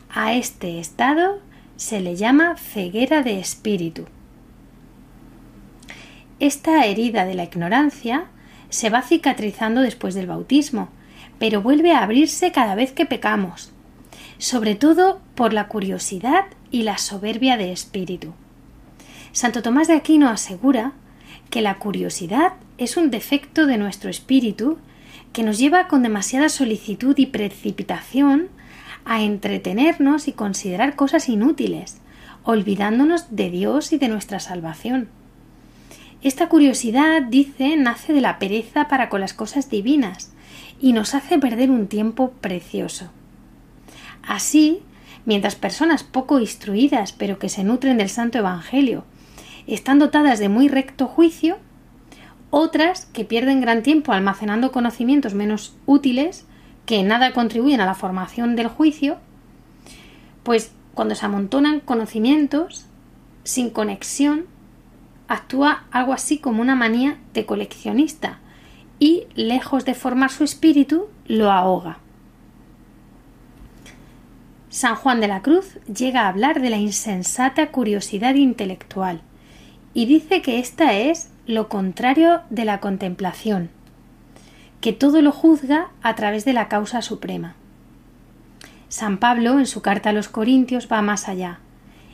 A 0.10 0.34
este 0.34 0.80
estado 0.80 1.40
se 1.78 2.00
le 2.00 2.16
llama 2.16 2.58
ceguera 2.58 3.24
de 3.24 3.40
espíritu. 3.40 4.06
Esta 6.40 6.86
herida 6.86 7.26
de 7.26 7.34
la 7.34 7.46
ignorancia 7.46 8.26
se 8.70 8.90
va 8.90 9.02
cicatrizando 9.02 9.82
después 9.82 10.16
del 10.16 10.28
bautismo, 10.28 10.90
pero 11.40 11.62
vuelve 11.62 11.94
a 11.94 12.04
abrirse 12.04 12.52
cada 12.52 12.76
vez 12.76 12.92
que 12.92 13.06
pecamos, 13.06 13.72
sobre 14.38 14.76
todo 14.76 15.22
por 15.34 15.54
la 15.54 15.68
curiosidad 15.70 16.46
y 16.72 16.84
la 16.84 16.98
soberbia 16.98 17.56
de 17.56 17.72
espíritu. 17.72 18.34
Santo 19.32 19.62
Tomás 19.62 19.88
de 19.88 19.94
Aquino 19.94 20.30
asegura 20.30 20.92
que 21.50 21.62
la 21.62 21.78
curiosidad 21.80 22.54
es 22.78 22.98
un 22.98 23.12
defecto 23.12 23.66
de 23.66 23.78
nuestro 23.78 24.10
espíritu 24.10 24.78
que 25.32 25.44
nos 25.44 25.58
lleva 25.58 25.88
con 25.88 26.04
demasiada 26.04 26.50
solicitud 26.50 27.18
y 27.18 27.28
precipitación 27.28 28.50
a 29.06 29.22
entretenernos 29.22 30.28
y 30.28 30.34
considerar 30.34 30.96
cosas 30.96 31.30
inútiles, 31.30 31.98
olvidándonos 32.44 33.36
de 33.36 33.50
Dios 33.50 33.94
y 33.94 33.98
de 33.98 34.10
nuestra 34.10 34.40
salvación. 34.40 35.08
Esta 36.26 36.50
curiosidad, 36.50 37.22
dice, 37.22 37.78
nace 37.78 38.12
de 38.12 38.20
la 38.20 38.40
pereza 38.40 38.88
para 38.88 39.10
con 39.10 39.22
las 39.22 39.36
cosas 39.36 39.70
divinas 39.70 40.34
y 40.82 40.92
nos 40.92 41.14
hace 41.14 41.38
perder 41.38 41.70
un 41.70 41.86
tiempo 41.86 42.32
precioso. 42.42 43.12
Así, 44.24 44.82
mientras 45.26 45.54
personas 45.54 46.04
poco 46.04 46.40
instruidas 46.40 47.14
pero 47.14 47.38
que 47.38 47.48
se 47.48 47.64
nutren 47.64 48.00
del 48.00 48.10
Santo 48.10 48.40
Evangelio 48.40 49.04
están 49.68 50.00
dotadas 50.00 50.40
de 50.40 50.50
muy 50.50 50.68
recto 50.68 51.06
juicio, 51.06 51.58
otras 52.50 53.06
que 53.06 53.24
pierden 53.24 53.62
gran 53.62 53.84
tiempo 53.84 54.12
almacenando 54.12 54.72
conocimientos 54.72 55.36
menos 55.36 55.76
útiles 55.86 56.48
que 56.88 57.04
nada 57.04 57.34
contribuyen 57.34 57.82
a 57.82 57.86
la 57.86 57.94
formación 57.94 58.56
del 58.56 58.68
juicio, 58.68 59.18
pues 60.42 60.72
cuando 60.96 61.14
se 61.14 61.28
amontonan 61.28 61.82
conocimientos 61.82 62.88
sin 63.44 63.70
conexión 63.70 64.55
actúa 65.28 65.84
algo 65.92 66.14
así 66.14 66.38
como 66.38 66.62
una 66.62 66.76
manía 66.76 67.18
de 67.34 67.46
coleccionista 67.46 68.40
y, 69.00 69.28
lejos 69.36 69.86
de 69.86 69.94
formar 69.94 70.32
su 70.32 70.44
espíritu, 70.44 71.08
lo 71.26 71.52
ahoga. 71.52 72.00
San 74.70 74.96
Juan 74.96 75.22
de 75.22 75.28
la 75.28 75.42
Cruz 75.42 75.78
llega 75.86 76.24
a 76.24 76.28
hablar 76.28 76.62
de 76.62 76.70
la 76.70 76.78
insensata 76.78 77.72
curiosidad 77.72 78.36
intelectual 78.36 79.22
y 79.94 80.06
dice 80.06 80.42
que 80.42 80.60
esta 80.60 80.94
es 80.94 81.30
lo 81.48 81.70
contrario 81.70 82.42
de 82.50 82.66
la 82.66 82.80
contemplación, 82.80 83.70
que 84.82 84.92
todo 84.92 85.22
lo 85.22 85.32
juzga 85.32 85.90
a 86.02 86.16
través 86.16 86.44
de 86.44 86.54
la 86.54 86.68
causa 86.68 87.02
suprema. 87.02 87.56
San 88.90 89.18
Pablo 89.18 89.60
en 89.60 89.66
su 89.66 89.82
carta 89.82 90.10
a 90.10 90.14
los 90.14 90.28
Corintios 90.28 90.88
va 90.92 91.02
más 91.02 91.28
allá 91.28 91.60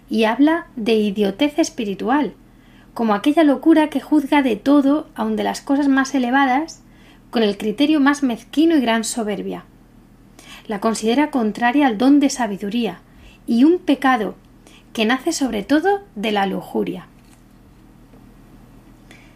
y 0.10 0.26
habla 0.26 0.68
de 0.76 0.94
idiotez 0.94 1.58
espiritual, 1.58 2.34
como 2.94 3.14
aquella 3.14 3.44
locura 3.44 3.90
que 3.90 4.02
juzga 4.02 4.42
de 4.42 4.56
todo, 4.56 5.08
aun 5.16 5.36
de 5.36 5.44
las 5.44 5.62
cosas 5.62 5.88
más 5.88 6.14
elevadas, 6.14 6.82
con 7.30 7.44
el 7.44 7.58
criterio 7.58 8.00
más 8.00 8.24
mezquino 8.24 8.76
y 8.76 8.82
gran 8.82 9.04
soberbia. 9.04 9.64
La 10.68 10.80
considera 10.80 11.32
contraria 11.32 11.88
al 11.88 11.98
don 11.98 12.20
de 12.20 12.30
sabiduría 12.30 13.00
y 13.48 13.64
un 13.64 13.80
pecado 13.80 14.36
que 14.94 15.06
nace 15.06 15.32
sobre 15.32 15.64
todo 15.64 16.02
de 16.16 16.32
la 16.32 16.46
lujuria. 16.46 17.08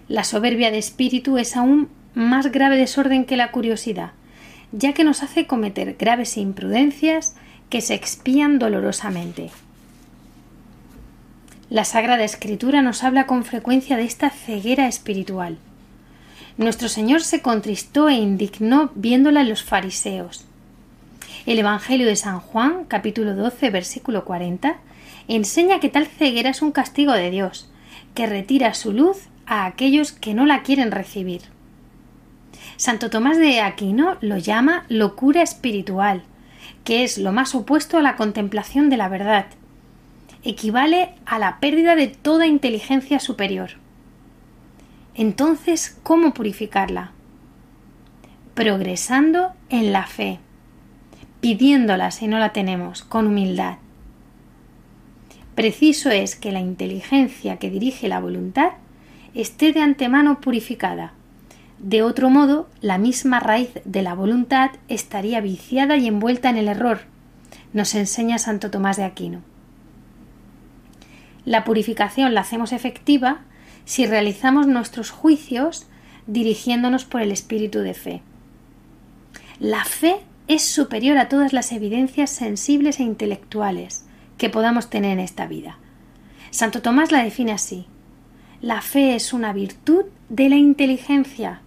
La 0.08 0.24
soberbia 0.24 0.70
de 0.70 0.78
espíritu 0.78 1.38
es 1.38 1.56
aún 1.56 1.90
más 2.14 2.52
grave 2.52 2.78
desorden 2.78 3.26
que 3.26 3.38
la 3.38 3.52
curiosidad, 3.52 4.12
ya 4.72 4.94
que 4.94 5.04
nos 5.04 5.24
hace 5.24 5.48
cometer 5.48 5.96
graves 5.98 6.38
imprudencias 6.38 7.36
que 7.70 7.82
se 7.82 7.96
expían 7.96 8.60
dolorosamente. 8.60 9.50
La 11.70 11.84
Sagrada 11.84 12.24
Escritura 12.24 12.84
nos 12.84 13.04
habla 13.04 13.26
con 13.26 13.44
frecuencia 13.44 13.98
de 13.98 14.04
esta 14.04 14.30
ceguera 14.30 14.88
espiritual. 14.88 15.58
Nuestro 16.58 16.90
Señor 16.90 17.22
se 17.22 17.42
contristó 17.42 18.08
e 18.08 18.14
indignó 18.14 18.92
viéndola 18.94 19.42
en 19.42 19.50
los 19.50 19.64
fariseos. 19.64 20.46
El 21.48 21.58
Evangelio 21.58 22.06
de 22.06 22.16
San 22.16 22.40
Juan, 22.40 22.86
capítulo 22.86 23.34
12, 23.34 23.72
versículo 23.72 24.26
40, 24.26 24.78
enseña 25.28 25.80
que 25.80 25.90
tal 25.90 26.06
ceguera 26.06 26.52
es 26.52 26.62
un 26.62 26.72
castigo 26.72 27.14
de 27.14 27.32
Dios, 27.32 27.68
que 28.14 28.28
retira 28.28 28.76
su 28.76 28.94
luz 28.94 29.24
a 29.48 29.66
aquellos 29.66 30.12
que 30.12 30.36
no 30.36 30.46
la 30.46 30.62
quieren 30.62 30.92
recibir. 30.92 31.42
Santo 32.78 33.10
Tomás 33.10 33.40
de 33.40 33.62
Aquino 33.62 34.18
lo 34.22 34.38
llama 34.38 34.86
locura 34.88 35.42
espiritual, 35.42 36.22
que 36.84 37.04
es 37.04 37.18
lo 37.18 37.32
más 37.32 37.56
opuesto 37.56 37.98
a 37.98 38.02
la 38.04 38.18
contemplación 38.18 38.92
de 38.92 38.98
la 38.98 39.10
verdad, 39.10 39.48
equivale 40.46 41.10
a 41.26 41.40
la 41.40 41.60
pérdida 41.60 41.96
de 41.96 42.08
toda 42.08 42.48
inteligencia 42.48 43.20
superior. 43.20 43.72
Entonces, 45.16 45.98
¿cómo 46.04 46.34
purificarla? 46.34 47.12
Progresando 48.54 49.52
en 49.70 49.92
la 49.92 50.06
fe, 50.06 50.40
pidiéndola 51.42 52.12
si 52.12 52.28
no 52.28 52.40
la 52.40 52.54
tenemos, 52.54 53.02
con 53.02 53.28
humildad. 53.28 53.78
Preciso 55.56 56.10
es 56.10 56.36
que 56.36 56.52
la 56.52 56.60
inteligencia 56.60 57.58
que 57.58 57.70
dirige 57.70 58.08
la 58.08 58.20
voluntad 58.20 58.74
esté 59.34 59.74
de 59.74 59.82
antemano 59.82 60.42
purificada. 60.42 61.14
De 61.80 62.04
otro 62.04 62.30
modo, 62.30 62.70
la 62.82 62.98
misma 62.98 63.40
raíz 63.40 63.72
de 63.84 64.02
la 64.02 64.14
voluntad 64.14 64.72
estaría 64.88 65.42
viciada 65.42 65.98
y 65.98 66.08
envuelta 66.08 66.50
en 66.50 66.58
el 66.58 66.68
error, 66.68 67.02
nos 67.74 67.96
enseña 67.96 68.38
Santo 68.38 68.72
Tomás 68.72 68.96
de 68.96 69.04
Aquino. 69.04 69.42
La 71.46 71.64
purificación 71.64 72.34
la 72.34 72.42
hacemos 72.42 72.74
efectiva 72.74 73.42
si 73.86 74.08
realizamos 74.08 74.68
nuestros 74.68 75.12
juicios 75.12 75.86
dirigiéndonos 76.28 77.06
por 77.06 77.22
el 77.22 77.32
espíritu 77.32 77.80
de 77.80 77.94
fe. 77.94 78.22
La 79.60 79.86
fe 79.86 80.18
es 80.48 80.68
superior 80.68 81.18
a 81.18 81.30
todas 81.30 81.54
las 81.54 81.72
evidencias 81.72 82.32
sensibles 82.32 83.00
e 83.00 83.04
intelectuales 83.04 84.06
que 84.38 84.50
podamos 84.50 84.90
tener 84.90 85.12
en 85.12 85.20
esta 85.20 85.46
vida. 85.46 85.78
Santo 86.50 86.82
Tomás 86.82 87.12
la 87.12 87.24
define 87.24 87.52
así. 87.52 87.86
La 88.62 88.82
fe 88.82 89.16
es 89.16 89.32
una 89.32 89.54
virtud 89.54 90.06
de 90.30 90.50
la 90.50 90.56
inteligencia, 90.56 91.62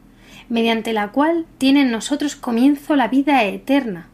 mediante 0.49 0.93
la 0.93 1.09
cual 1.13 1.47
tiene 1.59 1.83
en 1.83 1.91
nosotros 1.91 2.35
comienzo 2.35 2.97
la 2.97 3.09
vida 3.09 3.45
eterna, 3.45 4.09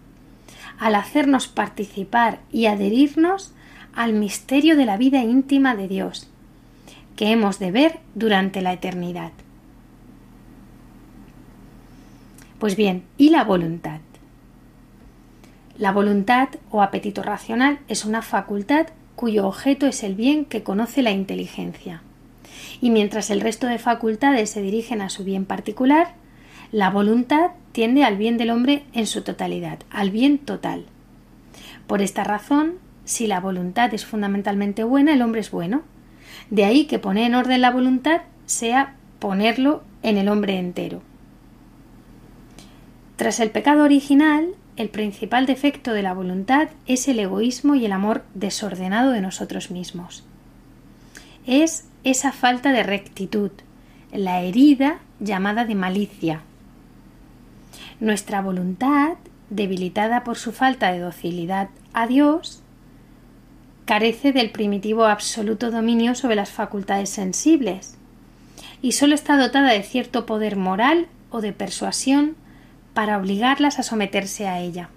al 0.78 0.94
hacernos 0.94 1.48
participar 1.48 2.40
y 2.52 2.66
adherirnos 2.66 3.53
al 3.95 4.12
misterio 4.12 4.76
de 4.76 4.86
la 4.86 4.97
vida 4.97 5.22
íntima 5.22 5.76
de 5.76 5.88
Dios, 5.88 6.28
que 7.16 7.30
hemos 7.30 7.59
de 7.59 7.70
ver 7.70 8.01
durante 8.14 8.61
la 8.61 8.72
eternidad. 8.72 9.32
Pues 12.59 12.76
bien, 12.76 13.05
¿y 13.18 13.30
la 13.30 13.45
voluntad? 13.45 14.01
La 15.76 15.92
voluntad 15.92 16.49
o 16.70 16.82
apetito 16.82 17.22
racional 17.22 17.80
es 17.88 18.05
una 18.05 18.22
facultad 18.22 18.86
cuyo 19.16 19.47
objeto 19.47 19.86
es 19.86 20.03
el 20.03 20.14
bien 20.14 20.45
que 20.45 20.62
conoce 20.62 21.03
la 21.03 21.11
inteligencia. 21.11 22.03
Y 22.80 22.90
mientras 22.90 23.30
el 23.30 23.40
resto 23.40 23.66
de 23.66 23.78
facultades 23.78 24.51
se 24.51 24.62
dirigen 24.62 25.01
a 25.01 25.11
su 25.11 25.24
bien 25.24 25.45
particular, 25.45 26.14
la 26.72 26.90
voluntad 26.90 27.51
tiende 27.72 28.05
al 28.05 28.16
bien 28.16 28.38
del 28.38 28.51
hombre 28.51 28.84
en 28.92 29.07
su 29.07 29.22
totalidad, 29.22 29.80
al 29.90 30.11
bien 30.11 30.38
total. 30.38 30.86
Por 31.86 32.03
esta 32.03 32.24
razón, 32.24 32.74
si 33.05 33.26
la 33.26 33.40
voluntad 33.40 33.92
es 33.92 34.05
fundamentalmente 34.05 34.84
buena, 34.84 35.12
el 35.12 35.22
hombre 35.22 35.40
es 35.40 35.50
bueno. 35.50 35.82
De 36.50 36.64
ahí 36.64 36.86
que 36.86 36.98
poner 36.98 37.24
en 37.24 37.34
orden 37.34 37.61
la 37.61 37.70
voluntad 37.70 38.22
sea 38.46 38.96
ponerlo 39.18 39.82
en 40.02 40.18
el 40.18 40.28
hombre 40.28 40.59
entero. 40.59 41.02
Tras 43.16 43.40
el 43.40 43.50
pecado 43.50 43.84
original, 43.84 44.55
el 44.76 44.88
principal 44.88 45.46
defecto 45.46 45.92
de 45.92 46.02
la 46.02 46.14
voluntad 46.14 46.68
es 46.86 47.07
el 47.07 47.20
egoísmo 47.20 47.76
y 47.76 47.84
el 47.84 47.92
amor 47.92 48.24
desordenado 48.34 49.12
de 49.12 49.20
nosotros 49.20 49.70
mismos. 49.70 50.24
Es 51.46 51.86
esa 52.02 52.32
falta 52.32 52.72
de 52.72 52.82
rectitud, 52.82 53.52
la 54.12 54.40
herida 54.40 54.98
llamada 55.20 55.64
de 55.64 55.76
malicia. 55.76 56.40
Nuestra 58.00 58.42
voluntad, 58.42 59.12
debilitada 59.48 60.24
por 60.24 60.36
su 60.36 60.50
falta 60.50 60.90
de 60.90 60.98
docilidad 60.98 61.68
a 61.92 62.09
Dios, 62.09 62.63
carece 63.85 64.32
del 64.32 64.51
primitivo 64.51 65.05
absoluto 65.05 65.70
dominio 65.70 66.14
sobre 66.14 66.37
las 66.37 66.51
facultades 66.51 67.11
sensibles 67.11 67.97
y 68.80 68.93
sólo 68.93 69.14
está 69.14 69.37
dotada 69.37 69.72
de 69.72 69.82
cierto 69.82 70.26
poder 70.26 70.57
moral 70.57 71.07
o 71.30 71.41
de 71.41 71.53
persuasión 71.53 72.37
para 72.95 73.18
obligarlas 73.18 73.78
a 73.78 73.82
someterse 73.82 74.47
a 74.49 74.61
ella. 74.61 74.89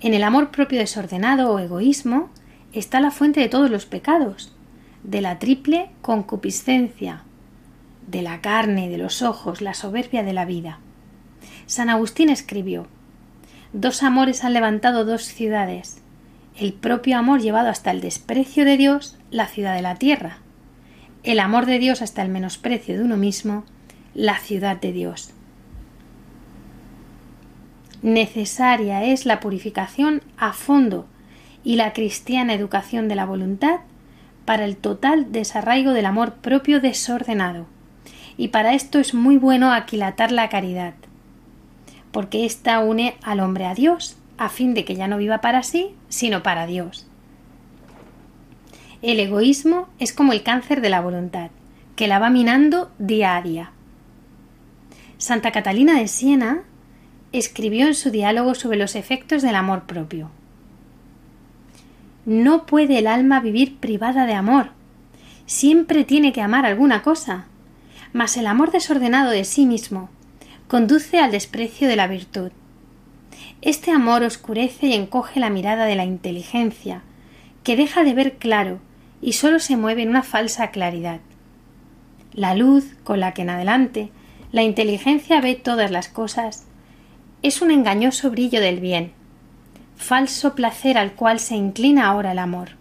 En 0.00 0.14
el 0.14 0.22
amor 0.22 0.50
propio 0.50 0.78
desordenado 0.78 1.52
o 1.52 1.58
egoísmo 1.58 2.28
está 2.72 3.00
la 3.00 3.10
fuente 3.10 3.40
de 3.40 3.48
todos 3.48 3.70
los 3.70 3.86
pecados, 3.86 4.52
de 5.02 5.20
la 5.20 5.38
triple 5.38 5.90
concupiscencia, 6.02 7.22
de 8.06 8.22
la 8.22 8.40
carne, 8.40 8.90
de 8.90 8.98
los 8.98 9.22
ojos, 9.22 9.62
la 9.62 9.74
soberbia 9.74 10.22
de 10.22 10.32
la 10.32 10.44
vida. 10.44 10.78
San 11.66 11.88
Agustín 11.88 12.28
escribió 12.28 12.86
Dos 13.72 14.02
amores 14.02 14.44
han 14.44 14.52
levantado 14.52 15.04
dos 15.04 15.24
ciudades, 15.24 16.02
el 16.56 16.72
propio 16.72 17.18
amor 17.18 17.40
llevado 17.40 17.68
hasta 17.68 17.90
el 17.90 18.00
desprecio 18.00 18.64
de 18.64 18.76
Dios, 18.76 19.16
la 19.30 19.46
ciudad 19.46 19.74
de 19.74 19.82
la 19.82 19.96
tierra, 19.96 20.38
el 21.24 21.40
amor 21.40 21.66
de 21.66 21.78
Dios 21.78 22.02
hasta 22.02 22.22
el 22.22 22.28
menosprecio 22.28 22.96
de 22.96 23.02
uno 23.02 23.16
mismo, 23.16 23.64
la 24.14 24.38
ciudad 24.38 24.80
de 24.80 24.92
Dios. 24.92 25.32
Necesaria 28.02 29.04
es 29.04 29.24
la 29.26 29.40
purificación 29.40 30.22
a 30.36 30.52
fondo 30.52 31.06
y 31.64 31.76
la 31.76 31.92
cristiana 31.92 32.52
educación 32.52 33.08
de 33.08 33.14
la 33.14 33.24
voluntad 33.24 33.80
para 34.44 34.64
el 34.64 34.76
total 34.76 35.32
desarraigo 35.32 35.92
del 35.92 36.06
amor 36.06 36.34
propio 36.34 36.80
desordenado. 36.80 37.66
Y 38.36 38.48
para 38.48 38.74
esto 38.74 38.98
es 38.98 39.14
muy 39.14 39.38
bueno 39.38 39.72
aquilatar 39.72 40.30
la 40.30 40.48
caridad, 40.48 40.94
porque 42.12 42.44
ésta 42.44 42.80
une 42.80 43.16
al 43.22 43.40
hombre 43.40 43.64
a 43.64 43.74
Dios, 43.74 44.18
a 44.38 44.48
fin 44.48 44.74
de 44.74 44.84
que 44.84 44.94
ya 44.94 45.08
no 45.08 45.18
viva 45.18 45.40
para 45.40 45.62
sí, 45.62 45.94
sino 46.08 46.42
para 46.42 46.66
Dios. 46.66 47.06
El 49.02 49.20
egoísmo 49.20 49.88
es 49.98 50.12
como 50.12 50.32
el 50.32 50.42
cáncer 50.42 50.80
de 50.80 50.88
la 50.88 51.00
voluntad, 51.00 51.50
que 51.96 52.08
la 52.08 52.18
va 52.18 52.30
minando 52.30 52.90
día 52.98 53.36
a 53.36 53.42
día. 53.42 53.72
Santa 55.18 55.52
Catalina 55.52 55.98
de 55.98 56.08
Siena 56.08 56.62
escribió 57.32 57.86
en 57.86 57.94
su 57.94 58.10
diálogo 58.10 58.54
sobre 58.54 58.78
los 58.78 58.94
efectos 58.94 59.42
del 59.42 59.56
amor 59.56 59.84
propio. 59.84 60.30
No 62.26 62.64
puede 62.64 62.98
el 62.98 63.06
alma 63.06 63.40
vivir 63.40 63.76
privada 63.76 64.26
de 64.26 64.34
amor. 64.34 64.70
Siempre 65.46 66.04
tiene 66.04 66.32
que 66.32 66.40
amar 66.40 66.64
alguna 66.64 67.02
cosa. 67.02 67.46
Mas 68.12 68.36
el 68.36 68.46
amor 68.46 68.70
desordenado 68.70 69.30
de 69.30 69.44
sí 69.44 69.66
mismo 69.66 70.08
conduce 70.68 71.18
al 71.18 71.32
desprecio 71.32 71.88
de 71.88 71.96
la 71.96 72.06
virtud. 72.06 72.52
Este 73.64 73.92
amor 73.92 74.22
oscurece 74.24 74.88
y 74.88 74.92
encoge 74.92 75.40
la 75.40 75.48
mirada 75.48 75.86
de 75.86 75.94
la 75.94 76.04
inteligencia, 76.04 77.00
que 77.62 77.76
deja 77.76 78.04
de 78.04 78.12
ver 78.12 78.34
claro 78.34 78.78
y 79.22 79.32
sólo 79.32 79.58
se 79.58 79.78
mueve 79.78 80.02
en 80.02 80.10
una 80.10 80.22
falsa 80.22 80.70
claridad. 80.70 81.20
La 82.34 82.54
luz 82.54 82.94
con 83.04 83.20
la 83.20 83.32
que 83.32 83.40
en 83.40 83.48
adelante 83.48 84.10
la 84.52 84.62
inteligencia 84.62 85.40
ve 85.40 85.54
todas 85.54 85.90
las 85.90 86.08
cosas 86.08 86.66
es 87.40 87.62
un 87.62 87.70
engañoso 87.70 88.30
brillo 88.30 88.60
del 88.60 88.80
bien, 88.80 89.12
falso 89.96 90.54
placer 90.54 90.98
al 90.98 91.12
cual 91.12 91.40
se 91.40 91.56
inclina 91.56 92.08
ahora 92.08 92.32
el 92.32 92.40
amor. 92.40 92.72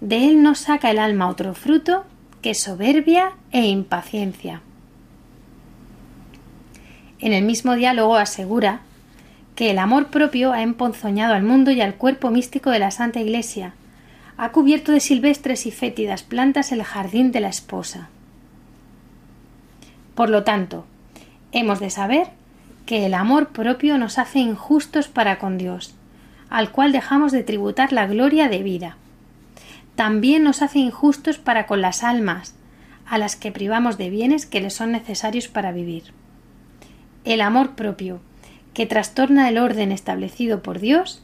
De 0.00 0.24
él 0.24 0.42
no 0.42 0.56
saca 0.56 0.90
el 0.90 0.98
alma 0.98 1.28
otro 1.28 1.54
fruto 1.54 2.04
que 2.42 2.54
soberbia 2.54 3.34
e 3.52 3.68
impaciencia. 3.68 4.60
En 7.20 7.32
el 7.32 7.44
mismo 7.44 7.76
diálogo 7.76 8.16
asegura 8.16 8.80
que 9.54 9.70
el 9.70 9.78
amor 9.78 10.08
propio 10.08 10.52
ha 10.52 10.62
emponzoñado 10.62 11.34
al 11.34 11.42
mundo 11.42 11.70
y 11.70 11.80
al 11.80 11.94
cuerpo 11.94 12.30
místico 12.30 12.70
de 12.70 12.80
la 12.80 12.90
Santa 12.90 13.20
Iglesia, 13.20 13.74
ha 14.36 14.50
cubierto 14.50 14.90
de 14.90 15.00
silvestres 15.00 15.66
y 15.66 15.70
fétidas 15.70 16.22
plantas 16.22 16.72
el 16.72 16.82
jardín 16.82 17.30
de 17.30 17.40
la 17.40 17.48
esposa. 17.48 18.08
Por 20.14 20.28
lo 20.30 20.42
tanto, 20.42 20.86
hemos 21.52 21.80
de 21.80 21.90
saber 21.90 22.28
que 22.86 23.06
el 23.06 23.14
amor 23.14 23.48
propio 23.48 23.96
nos 23.96 24.18
hace 24.18 24.40
injustos 24.40 25.08
para 25.08 25.38
con 25.38 25.56
Dios, 25.56 25.94
al 26.50 26.70
cual 26.70 26.92
dejamos 26.92 27.32
de 27.32 27.42
tributar 27.42 27.92
la 27.92 28.06
gloria 28.06 28.48
de 28.48 28.62
vida. 28.62 28.96
También 29.94 30.42
nos 30.42 30.62
hace 30.62 30.80
injustos 30.80 31.38
para 31.38 31.66
con 31.66 31.80
las 31.80 32.02
almas, 32.02 32.54
a 33.06 33.18
las 33.18 33.36
que 33.36 33.52
privamos 33.52 33.98
de 33.98 34.10
bienes 34.10 34.46
que 34.46 34.60
les 34.60 34.74
son 34.74 34.92
necesarios 34.92 35.48
para 35.48 35.72
vivir. 35.72 36.12
El 37.24 37.40
amor 37.40 37.70
propio, 37.70 38.20
que 38.74 38.86
trastorna 38.86 39.48
el 39.48 39.58
orden 39.58 39.92
establecido 39.92 40.62
por 40.62 40.80
Dios, 40.80 41.22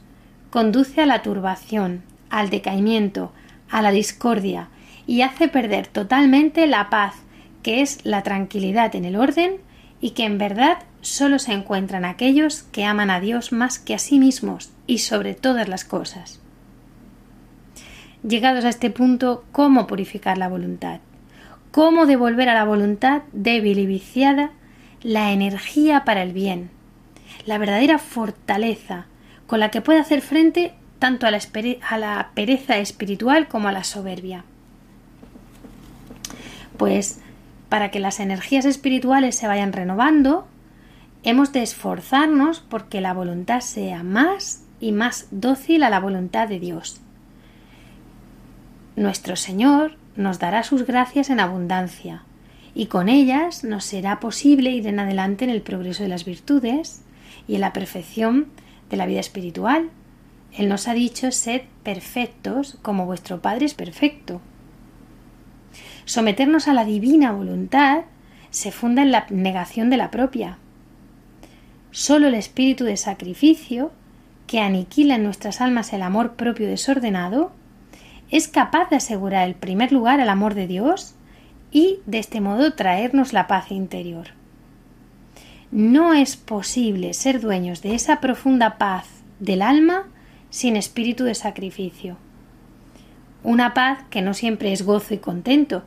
conduce 0.49 1.01
a 1.01 1.05
la 1.05 1.21
turbación, 1.21 2.01
al 2.29 2.49
decaimiento, 2.49 3.31
a 3.69 3.81
la 3.81 3.91
discordia, 3.91 4.69
y 5.05 5.21
hace 5.21 5.47
perder 5.47 5.87
totalmente 5.87 6.65
la 6.67 6.89
paz, 6.89 7.15
que 7.61 7.81
es 7.81 7.99
la 8.03 8.23
tranquilidad 8.23 8.95
en 8.95 9.05
el 9.05 9.15
orden 9.15 9.57
y 9.99 10.11
que 10.11 10.25
en 10.25 10.37
verdad 10.37 10.79
solo 11.01 11.39
se 11.39 11.53
encuentran 11.53 12.05
aquellos 12.05 12.63
que 12.63 12.85
aman 12.85 13.09
a 13.09 13.19
Dios 13.19 13.51
más 13.51 13.77
que 13.79 13.93
a 13.93 13.99
sí 13.99 14.19
mismos 14.19 14.71
y 14.87 14.99
sobre 14.99 15.33
todas 15.33 15.67
las 15.67 15.83
cosas. 15.83 16.39
Llegados 18.27 18.65
a 18.65 18.69
este 18.69 18.89
punto, 18.89 19.43
¿cómo 19.51 19.87
purificar 19.87 20.37
la 20.37 20.47
voluntad? 20.47 20.99
¿Cómo 21.71 22.05
devolver 22.05 22.49
a 22.49 22.53
la 22.53 22.63
voluntad 22.63 23.23
débil 23.31 23.79
y 23.79 23.85
viciada 23.85 24.51
la 25.01 25.31
energía 25.31 26.03
para 26.03 26.21
el 26.21 26.33
bien, 26.33 26.69
la 27.45 27.57
verdadera 27.57 27.97
fortaleza 27.97 29.05
con 29.47 29.59
la 29.59 29.69
que 29.69 29.81
puede 29.81 29.99
hacer 29.99 30.21
frente 30.21 30.73
tanto 30.99 31.25
a 31.27 31.31
la, 31.31 32.31
pereza 32.33 32.77
espiritual 32.77 33.47
como 33.47 33.67
a 33.67 33.71
la 33.71 33.83
soberbia? 33.83 34.45
Pues 36.77 37.19
para 37.69 37.91
que 37.91 37.99
las 37.99 38.19
energías 38.19 38.65
espirituales 38.65 39.35
se 39.35 39.47
vayan 39.47 39.73
renovando, 39.73 40.47
hemos 41.23 41.51
de 41.53 41.63
esforzarnos 41.63 42.59
porque 42.59 43.01
la 43.01 43.13
voluntad 43.13 43.61
sea 43.61 44.03
más 44.03 44.63
y 44.79 44.91
más 44.91 45.27
dócil 45.31 45.83
a 45.83 45.89
la 45.89 45.99
voluntad 45.99 46.47
de 46.47 46.59
Dios. 46.59 47.01
Nuestro 48.95 49.35
Señor 49.35 49.95
nos 50.15 50.39
dará 50.39 50.63
sus 50.63 50.85
gracias 50.85 51.29
en 51.29 51.39
abundancia, 51.39 52.23
y 52.73 52.87
con 52.87 53.09
ellas 53.09 53.63
nos 53.63 53.85
será 53.85 54.19
posible 54.19 54.71
ir 54.71 54.87
en 54.87 54.99
adelante 54.99 55.45
en 55.45 55.51
el 55.51 55.61
progreso 55.61 56.03
de 56.03 56.09
las 56.09 56.25
virtudes 56.25 57.01
y 57.47 57.55
en 57.55 57.61
la 57.61 57.73
perfección 57.73 58.47
de 58.89 58.97
la 58.97 59.05
vida 59.05 59.19
espiritual, 59.19 59.89
Él 60.53 60.69
nos 60.69 60.87
ha 60.87 60.93
dicho 60.93 61.31
sed 61.31 61.61
perfectos 61.83 62.77
como 62.81 63.05
vuestro 63.05 63.41
Padre 63.41 63.65
es 63.65 63.73
perfecto. 63.73 64.41
Someternos 66.05 66.67
a 66.67 66.73
la 66.73 66.85
divina 66.85 67.31
voluntad 67.31 68.03
se 68.49 68.71
funda 68.71 69.01
en 69.01 69.11
la 69.11 69.25
negación 69.29 69.89
de 69.89 69.97
la 69.97 70.11
propia. 70.11 70.57
Solo 71.91 72.27
el 72.27 72.35
espíritu 72.35 72.83
de 72.83 72.97
sacrificio, 72.97 73.91
que 74.47 74.59
aniquila 74.59 75.15
en 75.15 75.23
nuestras 75.23 75.61
almas 75.61 75.93
el 75.93 76.01
amor 76.01 76.33
propio 76.33 76.67
desordenado, 76.67 77.51
es 78.29 78.47
capaz 78.47 78.89
de 78.89 78.97
asegurar 78.97 79.47
el 79.47 79.55
primer 79.55 79.91
lugar 79.91 80.19
al 80.19 80.29
amor 80.29 80.53
de 80.53 80.67
Dios 80.67 81.15
y 81.71 81.99
de 82.05 82.19
este 82.19 82.41
modo 82.41 82.73
traernos 82.73 83.33
la 83.33 83.47
paz 83.47 83.71
interior. 83.71 84.40
No 85.71 86.13
es 86.13 86.35
posible 86.35 87.13
ser 87.13 87.39
dueños 87.39 87.81
de 87.81 87.95
esa 87.95 88.19
profunda 88.19 88.77
paz 88.77 89.05
del 89.39 89.61
alma 89.61 90.03
sin 90.49 90.75
espíritu 90.75 91.23
de 91.23 91.33
sacrificio. 91.33 92.17
Una 93.41 93.73
paz 93.73 93.99
que 94.09 94.21
no 94.21 94.33
siempre 94.33 94.73
es 94.73 94.83
gozo 94.83 95.13
y 95.13 95.19
contento, 95.19 95.83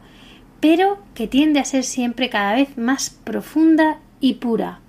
pero 0.60 0.98
que 1.14 1.28
tiende 1.28 1.60
a 1.60 1.66
ser 1.66 1.84
siempre 1.84 2.30
cada 2.30 2.54
vez 2.54 2.78
más 2.78 3.10
profunda 3.10 3.98
y 4.20 4.34
pura, 4.34 4.80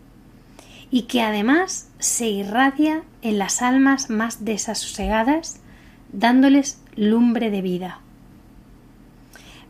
y 0.89 1.03
que 1.03 1.21
además 1.21 1.89
se 1.99 2.29
irradia 2.29 3.03
en 3.21 3.37
las 3.37 3.61
almas 3.61 4.09
más 4.09 4.45
desasosegadas, 4.45 5.59
dándoles 6.13 6.81
lumbre 6.95 7.51
de 7.51 7.61
vida. 7.61 7.99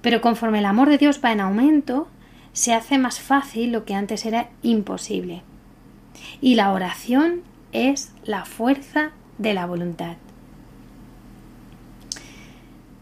Pero 0.03 0.21
conforme 0.21 0.59
el 0.59 0.65
amor 0.65 0.89
de 0.89 0.99
Dios 0.99 1.19
va 1.25 1.31
en 1.31 1.41
aumento, 1.41 2.07
se 2.55 2.73
hace 2.73 2.97
más 2.97 3.19
fácil 3.19 3.71
lo 3.73 3.85
que 3.85 3.93
antes 3.93 4.25
era 4.25 4.49
imposible. 4.63 5.43
Y 6.39 6.55
la 6.55 6.71
oración 6.71 7.41
es 7.73 8.13
la 8.23 8.45
fuerza 8.45 9.11
de 9.37 9.53
la 9.53 9.65
voluntad. 9.65 10.15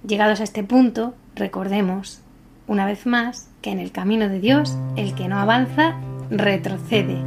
Llegados 0.05 0.41
a 0.41 0.43
este 0.43 0.63
punto, 0.63 1.13
recordemos, 1.35 2.21
una 2.67 2.87
vez 2.87 3.05
más, 3.05 3.47
que 3.61 3.69
en 3.69 3.77
el 3.79 3.91
camino 3.91 4.27
de 4.27 4.39
Dios 4.39 4.75
el 4.95 5.13
que 5.13 5.27
no 5.27 5.37
avanza 5.37 5.97
retrocede. 6.31 7.21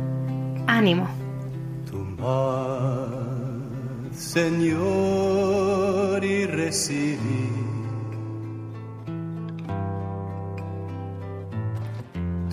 Ánimo. 0.67 1.07
Señor, 4.13 5.45
y 6.25 6.47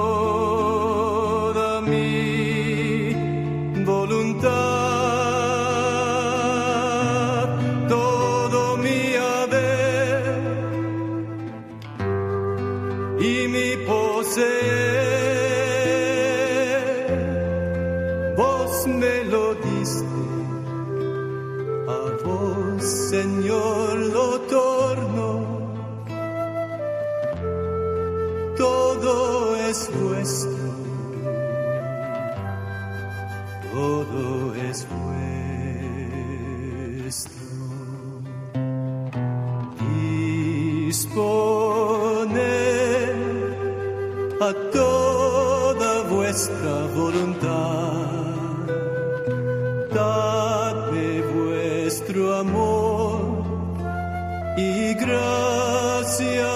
gracia. 55.06 56.54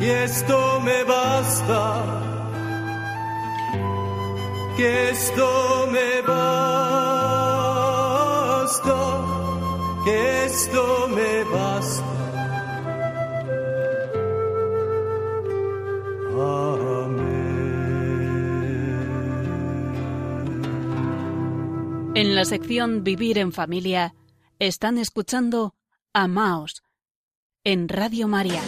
Y 0.00 0.06
esto 0.06 0.80
me 0.80 1.04
basta, 1.04 1.82
que 4.76 5.10
esto 5.10 5.88
me 5.90 6.20
basta, 6.22 7.34
que 10.04 10.44
esto 10.44 11.08
me 11.08 11.44
basta. 11.44 12.14
En 22.14 22.36
la 22.36 22.44
sección 22.44 23.02
Vivir 23.02 23.38
en 23.38 23.52
Familia 23.52 24.14
están 24.58 24.98
escuchando 24.98 25.74
Amaos 26.16 26.84
en 27.64 27.88
Radio 27.88 28.28
María. 28.28 28.60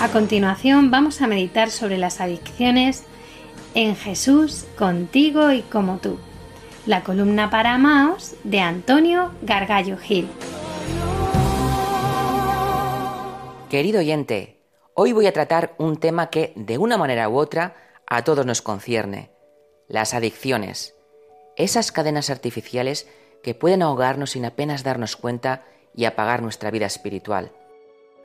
A 0.00 0.08
continuación 0.12 0.92
vamos 0.92 1.20
a 1.20 1.26
meditar 1.26 1.72
sobre 1.72 1.98
las 1.98 2.20
adicciones 2.20 3.02
en 3.74 3.96
Jesús, 3.96 4.66
contigo 4.78 5.50
y 5.50 5.62
como 5.62 5.98
tú. 5.98 6.20
La 6.86 7.02
columna 7.02 7.50
para 7.50 7.74
Amaos 7.74 8.36
de 8.44 8.60
Antonio 8.60 9.32
Gargallo 9.42 9.96
Gil. 9.96 10.28
Querido 13.68 13.98
oyente, 13.98 14.62
hoy 14.94 15.10
voy 15.10 15.26
a 15.26 15.32
tratar 15.32 15.74
un 15.78 15.96
tema 15.96 16.30
que, 16.30 16.52
de 16.54 16.78
una 16.78 16.96
manera 16.96 17.28
u 17.28 17.36
otra, 17.36 17.74
a 18.06 18.22
todos 18.22 18.46
nos 18.46 18.62
concierne. 18.62 19.33
Las 19.88 20.14
adicciones. 20.14 20.94
Esas 21.56 21.92
cadenas 21.92 22.30
artificiales 22.30 23.06
que 23.42 23.54
pueden 23.54 23.82
ahogarnos 23.82 24.30
sin 24.30 24.46
apenas 24.46 24.82
darnos 24.82 25.14
cuenta 25.14 25.66
y 25.94 26.06
apagar 26.06 26.40
nuestra 26.40 26.70
vida 26.70 26.86
espiritual. 26.86 27.52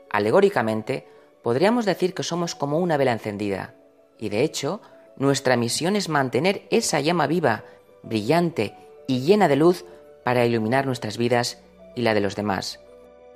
Alegóricamente, 0.10 1.06
podríamos 1.44 1.86
decir 1.86 2.14
que 2.14 2.24
somos 2.24 2.56
como 2.56 2.80
una 2.80 2.96
vela 2.96 3.12
encendida, 3.12 3.76
y 4.18 4.30
de 4.30 4.44
hecho, 4.44 4.82
nuestra 5.18 5.58
misión 5.58 5.98
es 5.98 6.08
mantener 6.08 6.66
esa 6.72 7.02
llama 7.02 7.28
viva, 7.28 7.66
brillante 8.04 8.76
y 9.06 9.20
llena 9.20 9.50
de 9.50 9.58
luz 9.58 9.84
para 10.24 10.46
iluminar 10.46 10.86
nuestras 10.86 11.18
vidas 11.18 11.62
y 11.94 12.04
la 12.04 12.14
de 12.14 12.22
los 12.22 12.38
demás. 12.38 12.80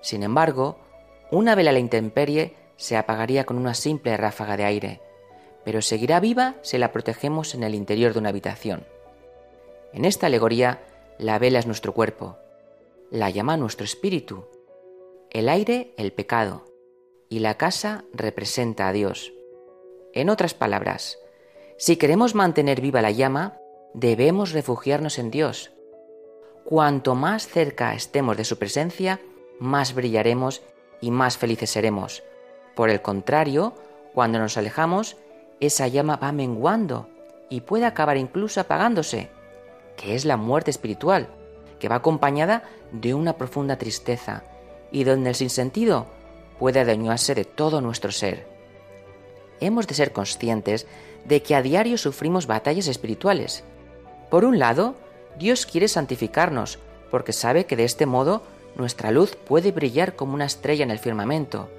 Sin 0.01 0.23
embargo, 0.23 0.79
una 1.29 1.55
vela 1.55 1.71
a 1.71 1.73
la 1.73 1.79
intemperie 1.79 2.55
se 2.77 2.95
apagaría 2.95 3.43
con 3.43 3.57
una 3.57 3.73
simple 3.73 4.15
ráfaga 4.15 4.55
de 4.55 4.63
aire, 4.63 5.01
pero 5.63 5.81
seguirá 5.81 6.19
viva 6.19 6.55
si 6.61 6.77
la 6.77 6.91
protegemos 6.91 7.55
en 7.55 7.63
el 7.63 7.75
interior 7.75 8.13
de 8.13 8.19
una 8.19 8.29
habitación. 8.29 8.85
En 9.93 10.05
esta 10.05 10.27
alegoría, 10.27 10.81
la 11.17 11.39
vela 11.39 11.59
es 11.59 11.67
nuestro 11.67 11.93
cuerpo, 11.93 12.37
la 13.11 13.29
llama 13.29 13.57
nuestro 13.57 13.85
espíritu, 13.85 14.45
el 15.29 15.49
aire 15.49 15.93
el 15.97 16.11
pecado 16.13 16.65
y 17.29 17.39
la 17.39 17.57
casa 17.57 18.03
representa 18.13 18.87
a 18.87 18.93
Dios. 18.93 19.33
En 20.13 20.29
otras 20.29 20.53
palabras, 20.53 21.17
si 21.77 21.97
queremos 21.97 22.35
mantener 22.35 22.81
viva 22.81 23.01
la 23.01 23.11
llama, 23.11 23.57
debemos 23.93 24.51
refugiarnos 24.51 25.17
en 25.19 25.31
Dios. 25.31 25.71
Cuanto 26.65 27.15
más 27.15 27.47
cerca 27.47 27.93
estemos 27.93 28.37
de 28.37 28.45
su 28.45 28.57
presencia, 28.57 29.19
más 29.59 29.93
brillaremos 29.93 30.61
y 31.01 31.11
más 31.11 31.37
felices 31.37 31.71
seremos. 31.71 32.23
Por 32.75 32.89
el 32.89 33.01
contrario, 33.01 33.73
cuando 34.13 34.39
nos 34.39 34.57
alejamos, 34.57 35.17
esa 35.65 35.87
llama 35.87 36.17
va 36.17 36.31
menguando 36.31 37.07
y 37.49 37.61
puede 37.61 37.85
acabar 37.85 38.17
incluso 38.17 38.59
apagándose, 38.59 39.29
que 39.97 40.15
es 40.15 40.25
la 40.25 40.37
muerte 40.37 40.71
espiritual, 40.71 41.27
que 41.79 41.89
va 41.89 41.95
acompañada 41.95 42.63
de 42.91 43.13
una 43.13 43.33
profunda 43.33 43.77
tristeza 43.77 44.43
y 44.91 45.03
donde 45.03 45.29
el 45.29 45.35
sinsentido 45.35 46.07
puede 46.59 46.79
adueñarse 46.79 47.35
de 47.35 47.45
todo 47.45 47.81
nuestro 47.81 48.11
ser. 48.11 48.47
Hemos 49.59 49.87
de 49.87 49.95
ser 49.95 50.11
conscientes 50.11 50.87
de 51.25 51.41
que 51.41 51.55
a 51.55 51.61
diario 51.61 51.97
sufrimos 51.97 52.47
batallas 52.47 52.87
espirituales. 52.87 53.63
Por 54.29 54.45
un 54.45 54.59
lado, 54.59 54.95
Dios 55.37 55.65
quiere 55.65 55.87
santificarnos, 55.87 56.79
porque 57.09 57.33
sabe 57.33 57.65
que 57.65 57.75
de 57.75 57.85
este 57.85 58.05
modo 58.05 58.43
nuestra 58.75 59.11
luz 59.11 59.35
puede 59.35 59.71
brillar 59.71 60.15
como 60.15 60.33
una 60.33 60.45
estrella 60.45 60.83
en 60.83 60.91
el 60.91 60.99
firmamento. 60.99 61.69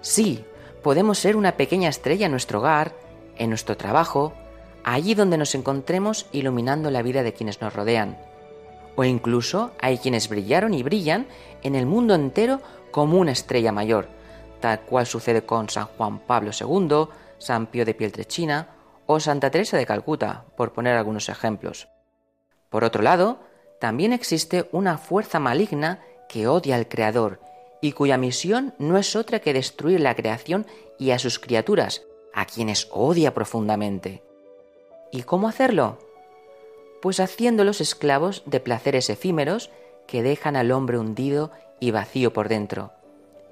Sí, 0.00 0.44
podemos 0.82 1.18
ser 1.18 1.36
una 1.36 1.56
pequeña 1.56 1.88
estrella 1.88 2.26
en 2.26 2.32
nuestro 2.32 2.60
hogar, 2.60 2.92
en 3.38 3.50
nuestro 3.50 3.76
trabajo, 3.76 4.32
allí 4.84 5.14
donde 5.14 5.38
nos 5.38 5.54
encontremos 5.54 6.26
iluminando 6.32 6.90
la 6.90 7.02
vida 7.02 7.22
de 7.22 7.32
quienes 7.32 7.60
nos 7.60 7.74
rodean. 7.74 8.18
O 8.96 9.04
incluso 9.04 9.72
hay 9.80 9.98
quienes 9.98 10.28
brillaron 10.28 10.74
y 10.74 10.82
brillan 10.82 11.26
en 11.62 11.74
el 11.74 11.86
mundo 11.86 12.14
entero 12.14 12.60
como 12.90 13.18
una 13.18 13.32
estrella 13.32 13.72
mayor, 13.72 14.08
tal 14.60 14.80
cual 14.80 15.06
sucede 15.06 15.42
con 15.42 15.68
San 15.68 15.86
Juan 15.86 16.20
Pablo 16.20 16.50
II, 16.58 17.08
San 17.38 17.66
Pío 17.66 17.84
de 17.84 17.94
Pieltrechina 17.94 18.68
o 19.06 19.20
Santa 19.20 19.50
Teresa 19.50 19.76
de 19.76 19.86
Calcuta, 19.86 20.44
por 20.56 20.72
poner 20.72 20.96
algunos 20.96 21.28
ejemplos. 21.28 21.88
Por 22.70 22.84
otro 22.84 23.02
lado, 23.02 23.40
también 23.80 24.12
existe 24.12 24.68
una 24.72 24.98
fuerza 24.98 25.38
maligna 25.38 26.00
que 26.28 26.48
odia 26.48 26.76
al 26.76 26.88
Creador 26.88 27.40
y 27.80 27.92
cuya 27.92 28.16
misión 28.16 28.74
no 28.78 28.96
es 28.98 29.14
otra 29.14 29.40
que 29.40 29.52
destruir 29.52 30.00
la 30.00 30.14
creación 30.14 30.66
y 30.98 31.10
a 31.10 31.18
sus 31.18 31.38
criaturas, 31.38 32.02
a 32.36 32.44
quienes 32.44 32.86
odia 32.92 33.32
profundamente. 33.32 34.22
¿Y 35.10 35.22
cómo 35.22 35.48
hacerlo? 35.48 35.98
Pues 37.00 37.18
haciéndolos 37.18 37.80
esclavos 37.80 38.42
de 38.44 38.60
placeres 38.60 39.08
efímeros 39.08 39.70
que 40.06 40.22
dejan 40.22 40.54
al 40.54 40.70
hombre 40.70 40.98
hundido 40.98 41.50
y 41.80 41.90
vacío 41.92 42.34
por 42.34 42.48
dentro, 42.48 42.92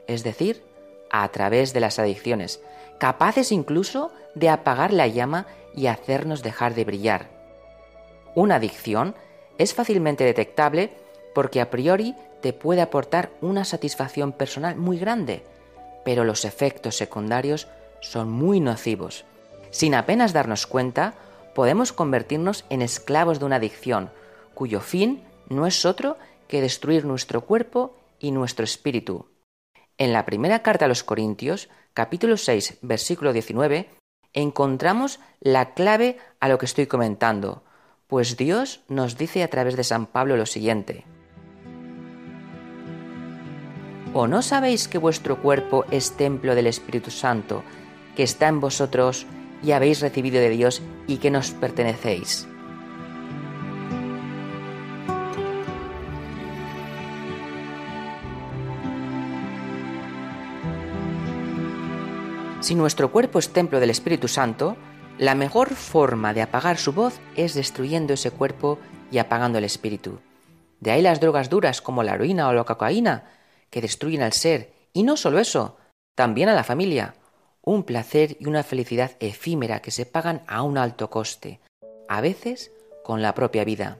es 0.07 0.23
decir, 0.23 0.63
a 1.11 1.27
través 1.31 1.73
de 1.73 1.81
las 1.81 1.99
adicciones, 1.99 2.61
capaces 2.99 3.53
incluso 3.53 4.13
de 4.35 4.51
apagar 4.51 4.93
la 4.93 5.07
llama 5.07 5.47
y 5.75 5.87
hacernos 5.87 6.43
dejar 6.43 6.75
de 6.75 6.85
brillar. 6.85 7.31
Una 8.35 8.57
adicción 8.57 9.15
es 9.57 9.73
fácilmente 9.73 10.25
detectable 10.25 10.91
porque 11.35 11.63
a 11.63 11.71
priori 11.71 12.15
te 12.43 12.53
puede 12.53 12.83
aportar 12.83 13.31
una 13.41 13.65
satisfacción 13.65 14.33
personal 14.33 14.77
muy 14.77 14.99
grande, 14.99 15.43
pero 16.05 16.25
los 16.25 16.45
efectos 16.45 16.97
secundarios 16.97 17.67
son 18.05 18.31
muy 18.31 18.61
nocivos. 18.61 19.25
Sin 19.71 19.95
apenas 19.95 20.33
darnos 20.33 20.67
cuenta, 20.67 21.15
podemos 21.55 21.93
convertirnos 21.93 22.65
en 22.71 22.83
esclavos 22.83 23.39
de 23.41 23.47
una 23.47 23.57
adicción, 23.57 24.11
cuyo 24.55 24.81
fin 24.81 25.23
no 25.49 25.67
es 25.67 25.85
otro 25.85 26.17
que 26.49 26.61
destruir 26.61 27.05
nuestro 27.05 27.43
cuerpo 27.43 27.97
y 28.19 28.31
nuestro 28.31 28.65
espíritu. 28.65 29.27
En 29.99 30.13
la 30.13 30.25
primera 30.27 30.63
carta 30.63 30.85
a 30.85 30.89
los 30.89 31.03
Corintios, 31.03 31.69
capítulo 31.93 32.37
6, 32.37 32.79
versículo 32.83 33.33
19, 33.33 33.89
encontramos 34.33 35.21
la 35.41 35.75
clave 35.75 36.19
a 36.41 36.49
lo 36.49 36.59
que 36.59 36.67
estoy 36.67 36.87
comentando, 36.87 37.63
pues 38.07 38.37
Dios 38.37 38.81
nos 38.89 39.17
dice 39.17 39.43
a 39.43 39.49
través 39.49 39.77
de 39.77 39.85
San 39.85 40.07
Pablo 40.07 40.37
lo 40.37 40.47
siguiente. 40.47 41.05
¿O 44.13 44.29
no 44.29 44.43
sabéis 44.43 44.87
que 44.87 44.99
vuestro 44.99 45.43
cuerpo 45.43 45.85
es 45.91 46.17
templo 46.17 46.55
del 46.55 46.69
Espíritu 46.69 47.11
Santo, 47.11 47.65
que 48.17 48.23
está 48.23 48.49
en 48.49 48.61
vosotros 48.61 49.27
y 49.63 49.73
habéis 49.73 50.01
recibido 50.01 50.41
de 50.41 50.51
Dios 50.51 50.83
y 51.07 51.19
que 51.19 51.31
nos 51.31 51.51
pertenecéis? 51.51 52.47
Si 62.61 62.75
nuestro 62.75 63.13
cuerpo 63.13 63.39
es 63.39 63.51
templo 63.51 63.79
del 63.79 63.91
Espíritu 63.91 64.27
Santo, 64.27 64.79
la 65.19 65.35
mejor 65.35 65.75
forma 65.75 66.33
de 66.33 66.41
apagar 66.41 66.79
su 66.79 66.95
voz 66.95 67.21
es 67.37 67.53
destruyendo 67.53 68.15
ese 68.15 68.31
cuerpo 68.31 68.79
y 69.11 69.19
apagando 69.19 69.59
el 69.59 69.65
espíritu. 69.65 70.21
De 70.81 70.91
ahí 70.91 71.03
las 71.03 71.21
drogas 71.21 71.51
duras 71.51 71.83
como 71.83 72.03
la 72.03 72.15
heroína 72.15 72.49
o 72.49 72.53
la 72.53 72.65
cocaína, 72.65 73.25
que 73.69 73.83
destruyen 73.83 74.23
al 74.23 74.33
ser, 74.33 74.73
y 74.93 75.03
no 75.03 75.17
solo 75.17 75.39
eso, 75.39 75.77
también 76.15 76.49
a 76.49 76.55
la 76.55 76.65
familia, 76.65 77.15
un 77.65 77.85
placer 77.85 78.37
y 78.39 78.47
una 78.47 78.63
felicidad 78.63 79.13
efímera 79.21 79.81
que 79.81 79.91
se 79.91 80.07
pagan 80.07 80.43
a 80.47 80.63
un 80.63 80.79
alto 80.79 81.11
coste, 81.11 81.61
a 82.09 82.21
veces 82.21 82.71
con 83.03 83.23
la 83.23 83.35
propia 83.35 83.65
vida. 83.65 83.99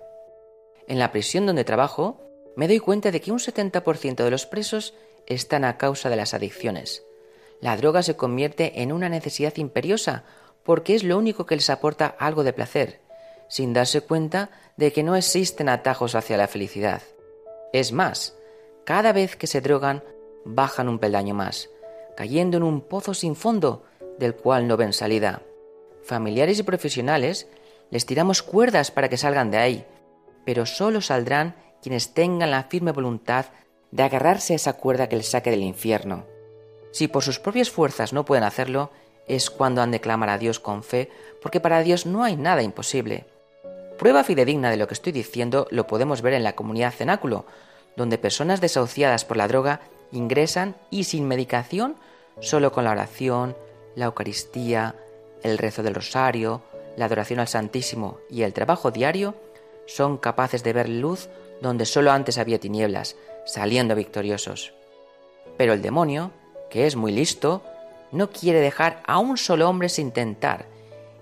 En 0.87 0.99
la 0.99 1.13
prisión 1.13 1.47
donde 1.47 1.65
trabajo, 1.65 2.21
me 2.57 2.69
doy 2.69 2.79
cuenta 2.79 3.11
de 3.11 3.21
que 3.21 3.33
un 3.33 3.39
70% 3.39 4.23
de 4.23 4.31
los 4.31 4.47
presos 4.47 4.95
están 5.27 5.65
a 5.65 5.79
causa 5.79 6.11
de 6.11 6.17
las 6.17 6.35
adicciones 6.35 7.05
la 7.65 7.79
droga 7.79 8.03
se 8.03 8.15
convierte 8.15 8.83
en 8.83 8.93
una 8.93 9.09
necesidad 9.09 9.57
imperiosa 9.57 10.25
porque 10.65 10.95
es 10.95 11.03
lo 11.03 11.17
único 11.17 11.47
que 11.47 11.57
les 11.57 11.71
aporta 11.71 12.15
algo 12.19 12.45
de 12.45 12.53
placer, 12.53 13.01
sin 13.49 13.73
darse 13.73 14.03
cuenta 14.03 14.51
de 14.77 14.93
que 14.93 15.03
no 15.03 15.17
existen 15.17 15.71
atajos 15.71 16.15
hacia 16.15 16.37
la 16.37 16.47
felicidad. 16.47 17.01
Es 17.73 17.93
más, 17.93 18.37
cada 18.85 19.13
vez 19.13 19.37
que 19.37 19.47
se 19.47 19.63
drogan, 19.63 20.05
bajan 20.45 20.91
un 20.91 20.99
peldaño 20.99 21.35
más, 21.35 21.71
cayendo 22.17 22.57
en 22.57 22.63
un 22.63 22.81
pozo 22.81 23.15
sin 23.15 23.37
fondo 23.37 23.85
del 24.19 24.35
cual 24.35 24.67
no 24.69 24.77
ven 24.77 24.93
salida. 24.93 25.43
Familiares 26.03 26.59
y 26.59 26.63
profesionales 26.63 27.49
les 27.91 28.07
tiramos 28.07 28.43
cuerdas 28.43 28.91
para 28.91 29.09
que 29.09 29.17
salgan 29.17 29.51
de 29.51 29.59
ahí, 29.59 29.87
pero 30.45 30.67
solo 30.67 31.01
saldrán 31.01 31.57
quienes 31.83 32.15
tengan 32.15 32.51
la 32.51 32.65
firme 32.65 32.93
voluntad 32.93 33.47
de 33.91 34.03
agarrarse 34.03 34.53
a 34.53 34.57
esa 34.57 34.75
cuerda 34.75 35.09
que 35.09 35.17
les 35.17 35.29
saque 35.29 35.51
del 35.51 35.63
infierno. 35.63 36.27
Si 36.93 37.09
por 37.09 37.23
sus 37.23 37.39
propias 37.39 37.71
fuerzas 37.71 38.13
no 38.13 38.25
pueden 38.25 38.45
hacerlo, 38.45 38.91
es 39.27 39.51
cuando 39.51 39.83
han 39.83 39.91
de 39.91 40.01
clamar 40.01 40.29
a 40.31 40.39
Dios 40.39 40.61
con 40.61 40.83
fe, 40.83 41.11
porque 41.43 41.61
para 41.61 41.83
Dios 41.83 42.07
no 42.07 42.25
hay 42.25 42.37
nada 42.37 42.63
imposible. 42.63 43.27
Prueba 43.99 44.25
fidedigna 44.25 44.71
de 44.71 44.77
lo 44.77 44.89
que 44.89 44.95
estoy 44.95 45.13
diciendo 45.13 45.67
lo 45.71 45.87
podemos 45.87 46.23
ver 46.23 46.35
en 46.35 46.45
la 46.45 46.55
comunidad 46.55 46.93
cenáculo, 46.93 47.47
donde 47.97 48.19
personas 48.19 48.61
desahuciadas 48.61 49.25
por 49.25 49.37
la 49.37 49.49
droga 49.49 49.81
ingresan 50.13 50.77
y 50.91 51.05
sin 51.05 51.27
medicación, 51.27 51.97
solo 52.41 52.73
con 52.73 52.85
la 52.85 52.91
oración, 52.91 53.57
la 53.95 54.07
Eucaristía, 54.07 54.95
el 55.43 55.59
rezo 55.59 55.83
del 55.83 55.95
rosario, 55.95 56.63
la 56.97 57.07
adoración 57.07 57.41
al 57.41 57.49
Santísimo 57.49 58.19
y 58.31 58.43
el 58.43 58.53
trabajo 58.53 58.91
diario, 58.91 59.35
son 59.87 60.17
capaces 60.17 60.63
de 60.63 60.73
ver 60.73 60.89
luz 60.89 61.29
donde 61.61 61.87
solo 61.87 62.11
antes 62.11 62.39
había 62.39 62.59
tinieblas, 62.59 63.17
saliendo 63.45 63.95
victoriosos. 63.95 64.73
Pero 65.57 65.73
el 65.73 65.83
demonio, 65.83 66.33
que 66.71 66.87
es 66.87 66.97
muy 66.97 67.13
listo, 67.13 67.63
no 68.13 68.31
quiere 68.31 68.61
dejar 68.61 69.03
a 69.07 69.19
un 69.19 69.37
solo 69.37 69.69
hombre 69.69 69.89
sin 69.89 70.13
tentar, 70.13 70.67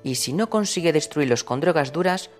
y 0.02 0.16
si 0.16 0.32
no 0.32 0.50
consigue 0.50 0.92
destruirlos 0.92 1.44
con 1.44 1.60
drogas 1.60 1.92
duras, 1.92 2.30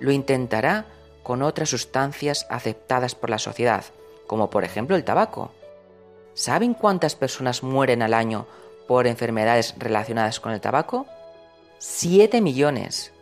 lo 0.00 0.12
intentará 0.12 0.86
con 1.22 1.42
otras 1.42 1.70
sustancias 1.70 2.46
aceptadas 2.50 3.14
por 3.14 3.30
la 3.30 3.38
sociedad, 3.38 3.84
como 4.26 4.50
por 4.50 4.64
ejemplo 4.64 4.96
el 4.96 5.04
tabaco. 5.04 5.52
¿Saben 6.34 6.72
cuántas 6.72 7.14
personas 7.14 7.62
mueren 7.62 8.02
al 8.02 8.14
año 8.14 8.46
por 8.88 9.06
enfermedades 9.06 9.74
relacionadas 9.78 10.40
con 10.40 10.52
el 10.52 10.60
tabaco? 10.60 11.06
Siete 11.78 12.40
millones. 12.40 13.12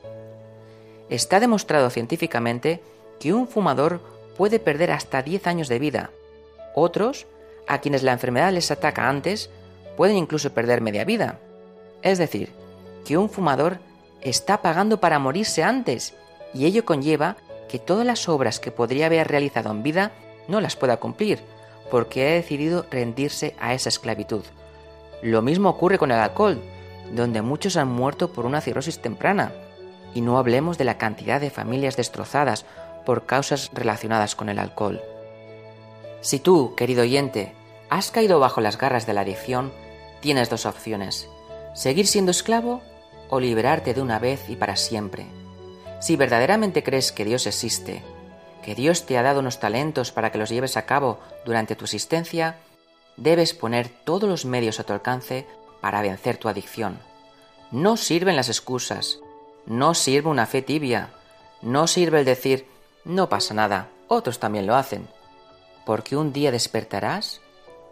Está 1.09 1.41
demostrado 1.41 1.91
científicamente 1.91 2.83
que 3.19 3.33
un 3.33 3.49
fumador 3.49 4.01
puede 4.37 4.61
perder 4.61 4.93
hasta 4.93 5.23
10 5.23 5.47
años 5.49 5.69
de 5.69 5.81
vida. 5.81 6.11
Otros 6.75 7.27
a 7.67 7.81
quienes 7.81 8.05
la 8.05 8.13
enfermedad 8.13 8.53
les 8.53 8.71
ataca 8.71 9.09
antes 9.09 9.51
pueden 9.97 10.17
incluso 10.17 10.55
perder 10.55 10.81
media 10.81 11.05
vida. 11.05 11.41
Es 12.03 12.19
decir, 12.19 12.51
que 13.05 13.19
un 13.19 13.29
fumador 13.29 13.79
está 14.21 14.63
pagando 14.63 15.01
para 15.01 15.19
morirse 15.19 15.65
antes 15.65 16.15
y 16.55 16.65
ello 16.67 16.85
conlleva 16.85 17.37
que 17.69 17.79
todas 17.79 18.07
las 18.07 18.29
obras 18.29 18.61
que 18.61 18.71
podría 18.71 19.07
haber 19.07 19.29
realizado 19.29 19.71
en 19.71 19.83
vida 19.83 20.13
no 20.49 20.61
las 20.61 20.77
pueda 20.77 20.99
cumplir, 20.99 21.41
porque 21.91 22.27
ha 22.27 22.35
decidido 22.35 22.87
rendirse 22.91 23.55
a 23.61 23.75
esa 23.75 23.89
esclavitud. 23.89 24.45
Lo 25.23 25.43
mismo 25.43 25.69
ocurre 25.69 25.99
con 25.99 26.11
el 26.11 26.19
alcohol, 26.19 26.61
donde 27.15 27.43
muchos 27.43 27.77
han 27.77 27.89
muerto 27.89 28.33
por 28.33 28.47
una 28.47 28.61
cirrosis 28.61 29.01
temprana, 29.01 29.53
y 30.15 30.21
no 30.21 30.39
hablemos 30.39 30.79
de 30.79 30.85
la 30.85 30.99
cantidad 30.99 31.41
de 31.41 31.51
familias 31.51 31.97
destrozadas 31.97 32.65
por 33.05 33.27
causas 33.27 33.71
relacionadas 33.75 34.35
con 34.35 34.49
el 34.49 34.59
alcohol. 34.59 35.01
Si 36.21 36.39
tú, 36.39 36.75
querido 36.75 37.03
oyente, 37.03 37.53
has 37.89 38.11
caído 38.11 38.39
bajo 38.41 38.61
las 38.61 38.79
garras 38.79 39.07
de 39.07 39.15
la 39.15 39.23
adicción, 39.23 39.73
tienes 40.21 40.51
dos 40.51 40.67
opciones, 40.67 41.29
seguir 41.75 42.07
siendo 42.07 42.31
esclavo 42.31 42.83
o 43.31 43.41
liberarte 43.41 43.95
de 43.95 44.03
una 44.03 44.19
vez 44.19 44.49
y 44.49 44.57
para 44.57 44.77
siempre. 44.77 45.27
Si 46.01 46.17
verdaderamente 46.17 46.83
crees 46.83 47.13
que 47.13 47.25
Dios 47.25 47.47
existe, 47.47 48.03
que 48.61 48.75
Dios 48.75 49.07
te 49.07 49.19
ha 49.19 49.23
dado 49.23 49.41
unos 49.41 49.61
talentos 49.61 50.13
para 50.13 50.31
que 50.31 50.39
los 50.39 50.51
lleves 50.51 50.77
a 50.77 50.87
cabo 50.87 51.19
durante 51.45 51.77
tu 51.77 51.85
existencia, 51.85 52.59
debes 53.17 53.55
poner 53.55 53.89
todos 53.89 54.29
los 54.29 54.45
medios 54.45 54.81
a 54.81 54.85
tu 54.85 54.93
alcance 54.93 55.47
para 55.81 56.03
vencer 56.03 56.37
tu 56.37 56.49
adicción. 56.49 56.99
No 57.71 57.97
sirven 57.97 58.37
las 58.37 58.49
excusas, 58.49 59.21
no 59.67 59.95
sirve 59.95 60.29
una 60.29 60.47
fe 60.47 60.63
tibia, 60.63 61.11
no 61.63 61.87
sirve 61.87 62.21
el 62.21 62.25
decir, 62.25 62.67
no 63.05 63.29
pasa 63.29 63.55
nada, 63.55 63.89
otros 64.09 64.41
también 64.41 64.67
lo 64.67 64.75
hacen, 64.75 65.09
porque 65.87 66.17
un 66.17 66.33
día 66.33 66.51
despertarás 66.51 67.41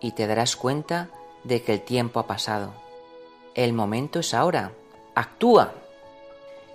y 0.01 0.13
te 0.13 0.27
darás 0.27 0.57
cuenta 0.57 1.09
de 1.45 1.63
que 1.63 1.75
el 1.75 1.83
tiempo 1.83 2.21
ha 2.21 2.27
pasado. 2.27 2.73
El 3.55 3.73
momento 3.73 4.21
es 4.21 4.35
ahora. 4.35 4.73
Actúa. 5.15 5.73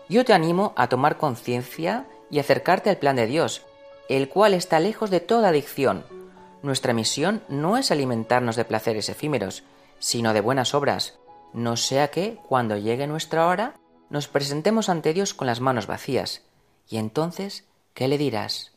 Yo 0.09 0.25
te 0.25 0.33
animo 0.33 0.73
a 0.75 0.87
tomar 0.87 1.17
conciencia 1.17 2.05
y 2.29 2.39
acercarte 2.39 2.89
al 2.89 2.97
plan 2.97 3.15
de 3.15 3.27
Dios, 3.27 3.61
el 4.10 4.30
cual 4.30 4.54
está 4.54 4.80
lejos 4.80 5.10
de 5.10 5.20
toda 5.20 5.49
adicción. 5.49 6.06
Nuestra 6.62 6.93
misión 6.93 7.43
no 7.49 7.78
es 7.78 7.91
alimentarnos 7.91 8.56
de 8.56 8.66
placeres 8.66 9.10
efímeros, 9.10 9.64
sino 9.99 10.34
de 10.34 10.41
buenas 10.41 10.74
obras, 10.74 11.20
no 11.54 11.78
sea 11.78 12.10
que, 12.10 12.39
cuando 12.47 12.78
llegue 12.78 13.06
nuestra 13.06 13.47
hora, 13.47 13.76
nos 14.10 14.28
presentemos 14.28 14.89
ante 14.89 15.14
Dios 15.14 15.34
con 15.34 15.47
las 15.47 15.62
manos 15.62 15.86
vacías. 15.86 16.41
Y 16.89 16.97
entonces, 16.97 17.66
¿qué 17.93 18.08
le 18.08 18.18
dirás? 18.18 18.74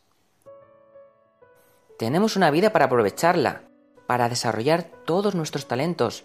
Tenemos 1.99 2.37
una 2.37 2.51
vida 2.51 2.71
para 2.71 2.85
aprovecharla, 2.85 3.63
para 4.07 4.29
desarrollar 4.29 4.85
todos 5.07 5.35
nuestros 5.35 5.67
talentos, 5.67 6.25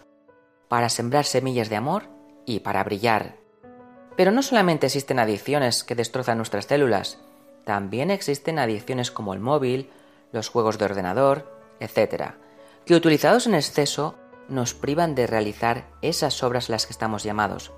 para 0.68 0.90
sembrar 0.90 1.24
semillas 1.24 1.70
de 1.70 1.76
amor 1.76 2.04
y 2.44 2.60
para 2.60 2.84
brillar. 2.84 3.36
Pero 4.16 4.30
no 4.30 4.42
solamente 4.42 4.86
existen 4.86 5.18
adicciones 5.18 5.84
que 5.84 5.94
destrozan 5.94 6.36
nuestras 6.36 6.66
células, 6.66 7.18
también 7.64 8.10
existen 8.10 8.58
adicciones 8.58 9.10
como 9.10 9.34
el 9.34 9.40
móvil, 9.40 9.90
los 10.32 10.48
juegos 10.48 10.78
de 10.78 10.84
ordenador, 10.86 11.50
etc., 11.80 12.32
que 12.84 12.94
utilizados 12.94 13.46
en 13.46 13.54
exceso 13.54 14.16
nos 14.48 14.74
privan 14.74 15.14
de 15.14 15.26
realizar 15.26 15.86
esas 16.02 16.42
obras 16.42 16.68
a 16.68 16.72
las 16.72 16.86
que 16.86 16.92
estamos 16.92 17.22
llamados. 17.22 17.72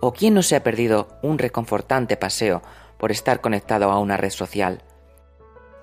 ¿O 0.00 0.12
quién 0.12 0.34
no 0.34 0.42
se 0.42 0.56
ha 0.56 0.62
perdido 0.62 1.08
un 1.22 1.38
reconfortante 1.38 2.16
paseo 2.16 2.62
por 2.98 3.10
estar 3.10 3.40
conectado 3.40 3.90
a 3.90 3.98
una 3.98 4.16
red 4.16 4.30
social? 4.30 4.82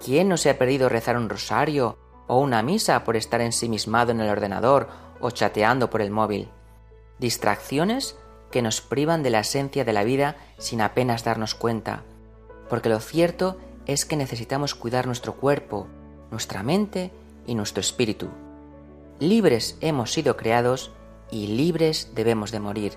¿Quién 0.04 0.30
no 0.30 0.38
se 0.38 0.50
ha 0.50 0.58
perdido 0.58 0.90
rezar 0.90 1.18
un 1.18 1.30
rosario 1.30 1.98
o 2.28 2.40
una 2.40 2.62
misa 2.62 3.04
por 3.04 3.16
estar 3.16 3.42
ensimismado 3.42 4.12
en 4.12 4.20
el 4.20 4.30
ordenador 4.30 4.90
o 5.20 5.32
chateando 5.32 5.90
por 5.90 6.02
el 6.02 6.12
móvil? 6.12 6.50
Distracciones 7.20 8.18
que 8.52 8.62
nos 8.62 8.82
privan 8.82 9.24
de 9.24 9.30
la 9.30 9.40
esencia 9.40 9.86
de 9.86 9.94
la 9.94 10.04
vida 10.04 10.36
sin 10.58 10.82
apenas 10.82 11.24
darnos 11.24 11.56
cuenta, 11.56 12.04
porque 12.74 12.90
lo 12.90 13.00
cierto 13.00 13.58
es 13.86 14.04
que 14.04 14.16
necesitamos 14.16 14.74
cuidar 14.74 15.06
nuestro 15.06 15.36
cuerpo, 15.36 15.86
nuestra 16.32 16.64
mente 16.64 17.12
y 17.46 17.54
nuestro 17.54 17.82
espíritu. 17.82 18.30
Libres 19.20 19.78
hemos 19.80 20.12
sido 20.12 20.38
creados 20.38 20.92
y 21.30 21.46
libres 21.46 22.14
debemos 22.16 22.52
de 22.52 22.60
morir, 22.60 22.94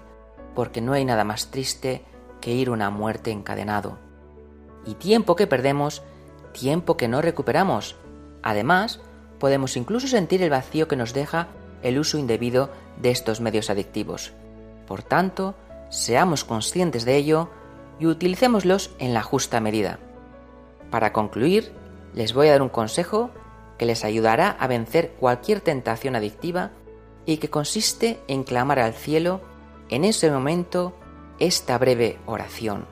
porque 0.54 0.80
no 0.80 0.94
hay 0.94 1.04
nada 1.04 1.24
más 1.24 1.50
triste 1.50 2.02
que 2.40 2.54
ir 2.54 2.70
una 2.70 2.88
muerte 2.88 3.32
encadenado. 3.32 3.98
Y 4.86 4.94
tiempo 4.94 5.36
que 5.36 5.46
perdemos, 5.46 6.02
tiempo 6.52 6.96
que 6.96 7.06
no 7.06 7.20
recuperamos. 7.20 7.96
Además, 8.42 9.00
podemos 9.38 9.76
incluso 9.76 10.08
sentir 10.08 10.42
el 10.42 10.48
vacío 10.48 10.88
que 10.88 10.96
nos 10.96 11.12
deja 11.12 11.48
el 11.82 11.98
uso 11.98 12.16
indebido 12.16 12.70
de 12.96 13.10
estos 13.10 13.42
medios 13.42 13.68
adictivos. 13.68 14.32
Por 14.86 15.02
tanto, 15.02 15.54
seamos 15.90 16.44
conscientes 16.44 17.04
de 17.04 17.16
ello 17.16 17.50
y 17.98 18.06
utilicémoslos 18.06 18.90
en 18.98 19.14
la 19.14 19.22
justa 19.22 19.60
medida. 19.60 19.98
Para 20.90 21.12
concluir, 21.12 21.72
les 22.14 22.32
voy 22.32 22.48
a 22.48 22.52
dar 22.52 22.62
un 22.62 22.68
consejo 22.68 23.30
que 23.78 23.86
les 23.86 24.04
ayudará 24.04 24.50
a 24.50 24.66
vencer 24.66 25.12
cualquier 25.18 25.60
tentación 25.60 26.16
adictiva 26.16 26.70
y 27.26 27.38
que 27.38 27.50
consiste 27.50 28.20
en 28.28 28.44
clamar 28.44 28.78
al 28.78 28.94
cielo 28.94 29.40
en 29.90 30.04
ese 30.04 30.30
momento 30.30 30.94
esta 31.38 31.76
breve 31.78 32.18
oración. 32.26 32.86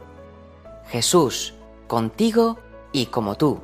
Jesús, 0.89 1.55
contigo 1.87 2.59
y 2.93 3.07
como 3.07 3.37
tú. 3.37 3.61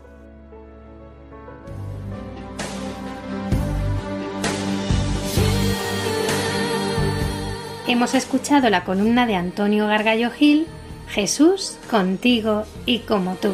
Hemos 7.87 8.15
escuchado 8.15 8.71
la 8.71 8.85
columna 8.85 9.27
de 9.27 9.35
Antonio 9.35 9.89
Gargallo 9.89 10.31
Gil, 10.31 10.69
Jesús, 11.11 11.77
contigo 11.91 12.65
y 12.87 13.01
como 13.01 13.35
tú. 13.35 13.53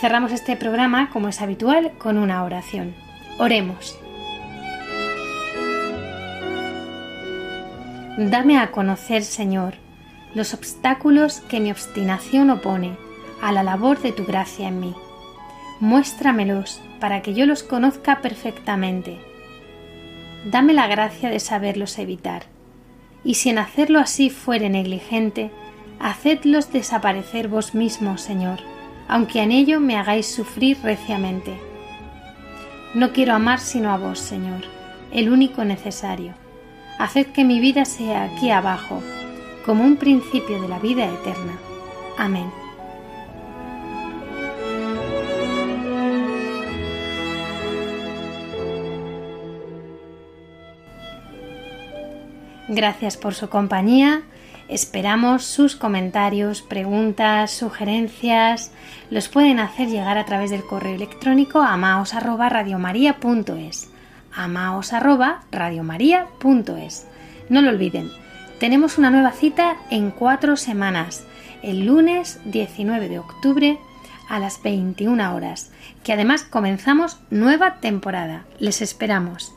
Cerramos 0.00 0.32
este 0.32 0.56
programa, 0.56 1.10
como 1.10 1.28
es 1.28 1.42
habitual, 1.42 1.92
con 1.98 2.18
una 2.18 2.44
oración. 2.44 2.94
Oremos. 3.38 3.98
Dame 8.16 8.58
a 8.58 8.70
conocer, 8.70 9.22
Señor, 9.22 9.74
los 10.38 10.54
obstáculos 10.54 11.40
que 11.48 11.60
mi 11.60 11.70
obstinación 11.70 12.48
opone 12.48 12.96
a 13.42 13.52
la 13.52 13.62
labor 13.62 14.00
de 14.00 14.12
tu 14.12 14.24
gracia 14.24 14.68
en 14.68 14.80
mí. 14.80 14.94
Muéstramelos 15.80 16.80
para 16.98 17.20
que 17.20 17.34
yo 17.34 17.44
los 17.44 17.62
conozca 17.62 18.22
perfectamente. 18.22 19.18
Dame 20.46 20.72
la 20.72 20.86
gracia 20.86 21.28
de 21.28 21.40
saberlos 21.40 21.98
evitar, 21.98 22.44
y 23.22 23.34
si 23.34 23.50
en 23.50 23.58
hacerlo 23.58 24.00
así 24.00 24.30
fuere 24.30 24.70
negligente, 24.70 25.50
hacedlos 26.00 26.72
desaparecer 26.72 27.48
vos 27.48 27.74
mismos, 27.74 28.22
Señor 28.22 28.60
aunque 29.08 29.40
en 29.40 29.50
ello 29.50 29.80
me 29.80 29.96
hagáis 29.96 30.26
sufrir 30.26 30.78
reciamente. 30.82 31.58
No 32.94 33.12
quiero 33.12 33.34
amar 33.34 33.58
sino 33.58 33.90
a 33.90 33.96
vos, 33.96 34.18
Señor, 34.18 34.62
el 35.10 35.30
único 35.30 35.64
necesario. 35.64 36.34
Haced 36.98 37.28
que 37.28 37.44
mi 37.44 37.58
vida 37.58 37.86
sea 37.86 38.24
aquí 38.24 38.50
abajo, 38.50 39.02
como 39.68 39.84
un 39.84 39.98
principio 39.98 40.60
de 40.62 40.66
la 40.66 40.78
vida 40.78 41.04
eterna. 41.04 41.58
Amén. 42.16 42.50
Gracias 52.68 53.18
por 53.18 53.34
su 53.34 53.50
compañía 53.50 54.22
Esperamos 54.68 55.44
sus 55.44 55.76
comentarios, 55.76 56.62
preguntas, 56.62 57.50
sugerencias. 57.50 58.72
Los 59.10 59.28
pueden 59.28 59.60
hacer 59.60 59.88
llegar 59.88 60.16
a 60.18 60.26
través 60.26 60.50
del 60.50 60.62
correo 60.62 60.94
electrónico 60.94 61.62
amaos@radiomaria.es. 61.62 63.90
amaos@radiomaria.es. 64.34 67.06
No 67.48 67.62
lo 67.62 67.70
olviden. 67.70 68.27
Tenemos 68.58 68.98
una 68.98 69.10
nueva 69.10 69.30
cita 69.30 69.76
en 69.88 70.10
cuatro 70.10 70.56
semanas, 70.56 71.24
el 71.62 71.86
lunes 71.86 72.40
19 72.44 73.08
de 73.08 73.20
octubre 73.20 73.78
a 74.28 74.40
las 74.40 74.62
21 74.62 75.34
horas, 75.34 75.70
que 76.02 76.12
además 76.12 76.42
comenzamos 76.42 77.20
nueva 77.30 77.76
temporada. 77.76 78.46
Les 78.58 78.82
esperamos. 78.82 79.54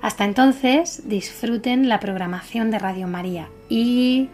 Hasta 0.00 0.24
entonces, 0.24 1.08
disfruten 1.08 1.88
la 1.88 1.98
programación 1.98 2.70
de 2.70 2.78
Radio 2.78 3.08
María 3.08 3.48
y 3.68 4.28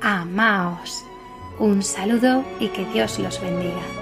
amaos. 0.00 1.04
Un 1.60 1.84
saludo 1.84 2.44
y 2.58 2.68
que 2.68 2.84
Dios 2.86 3.20
los 3.20 3.40
bendiga. 3.40 4.01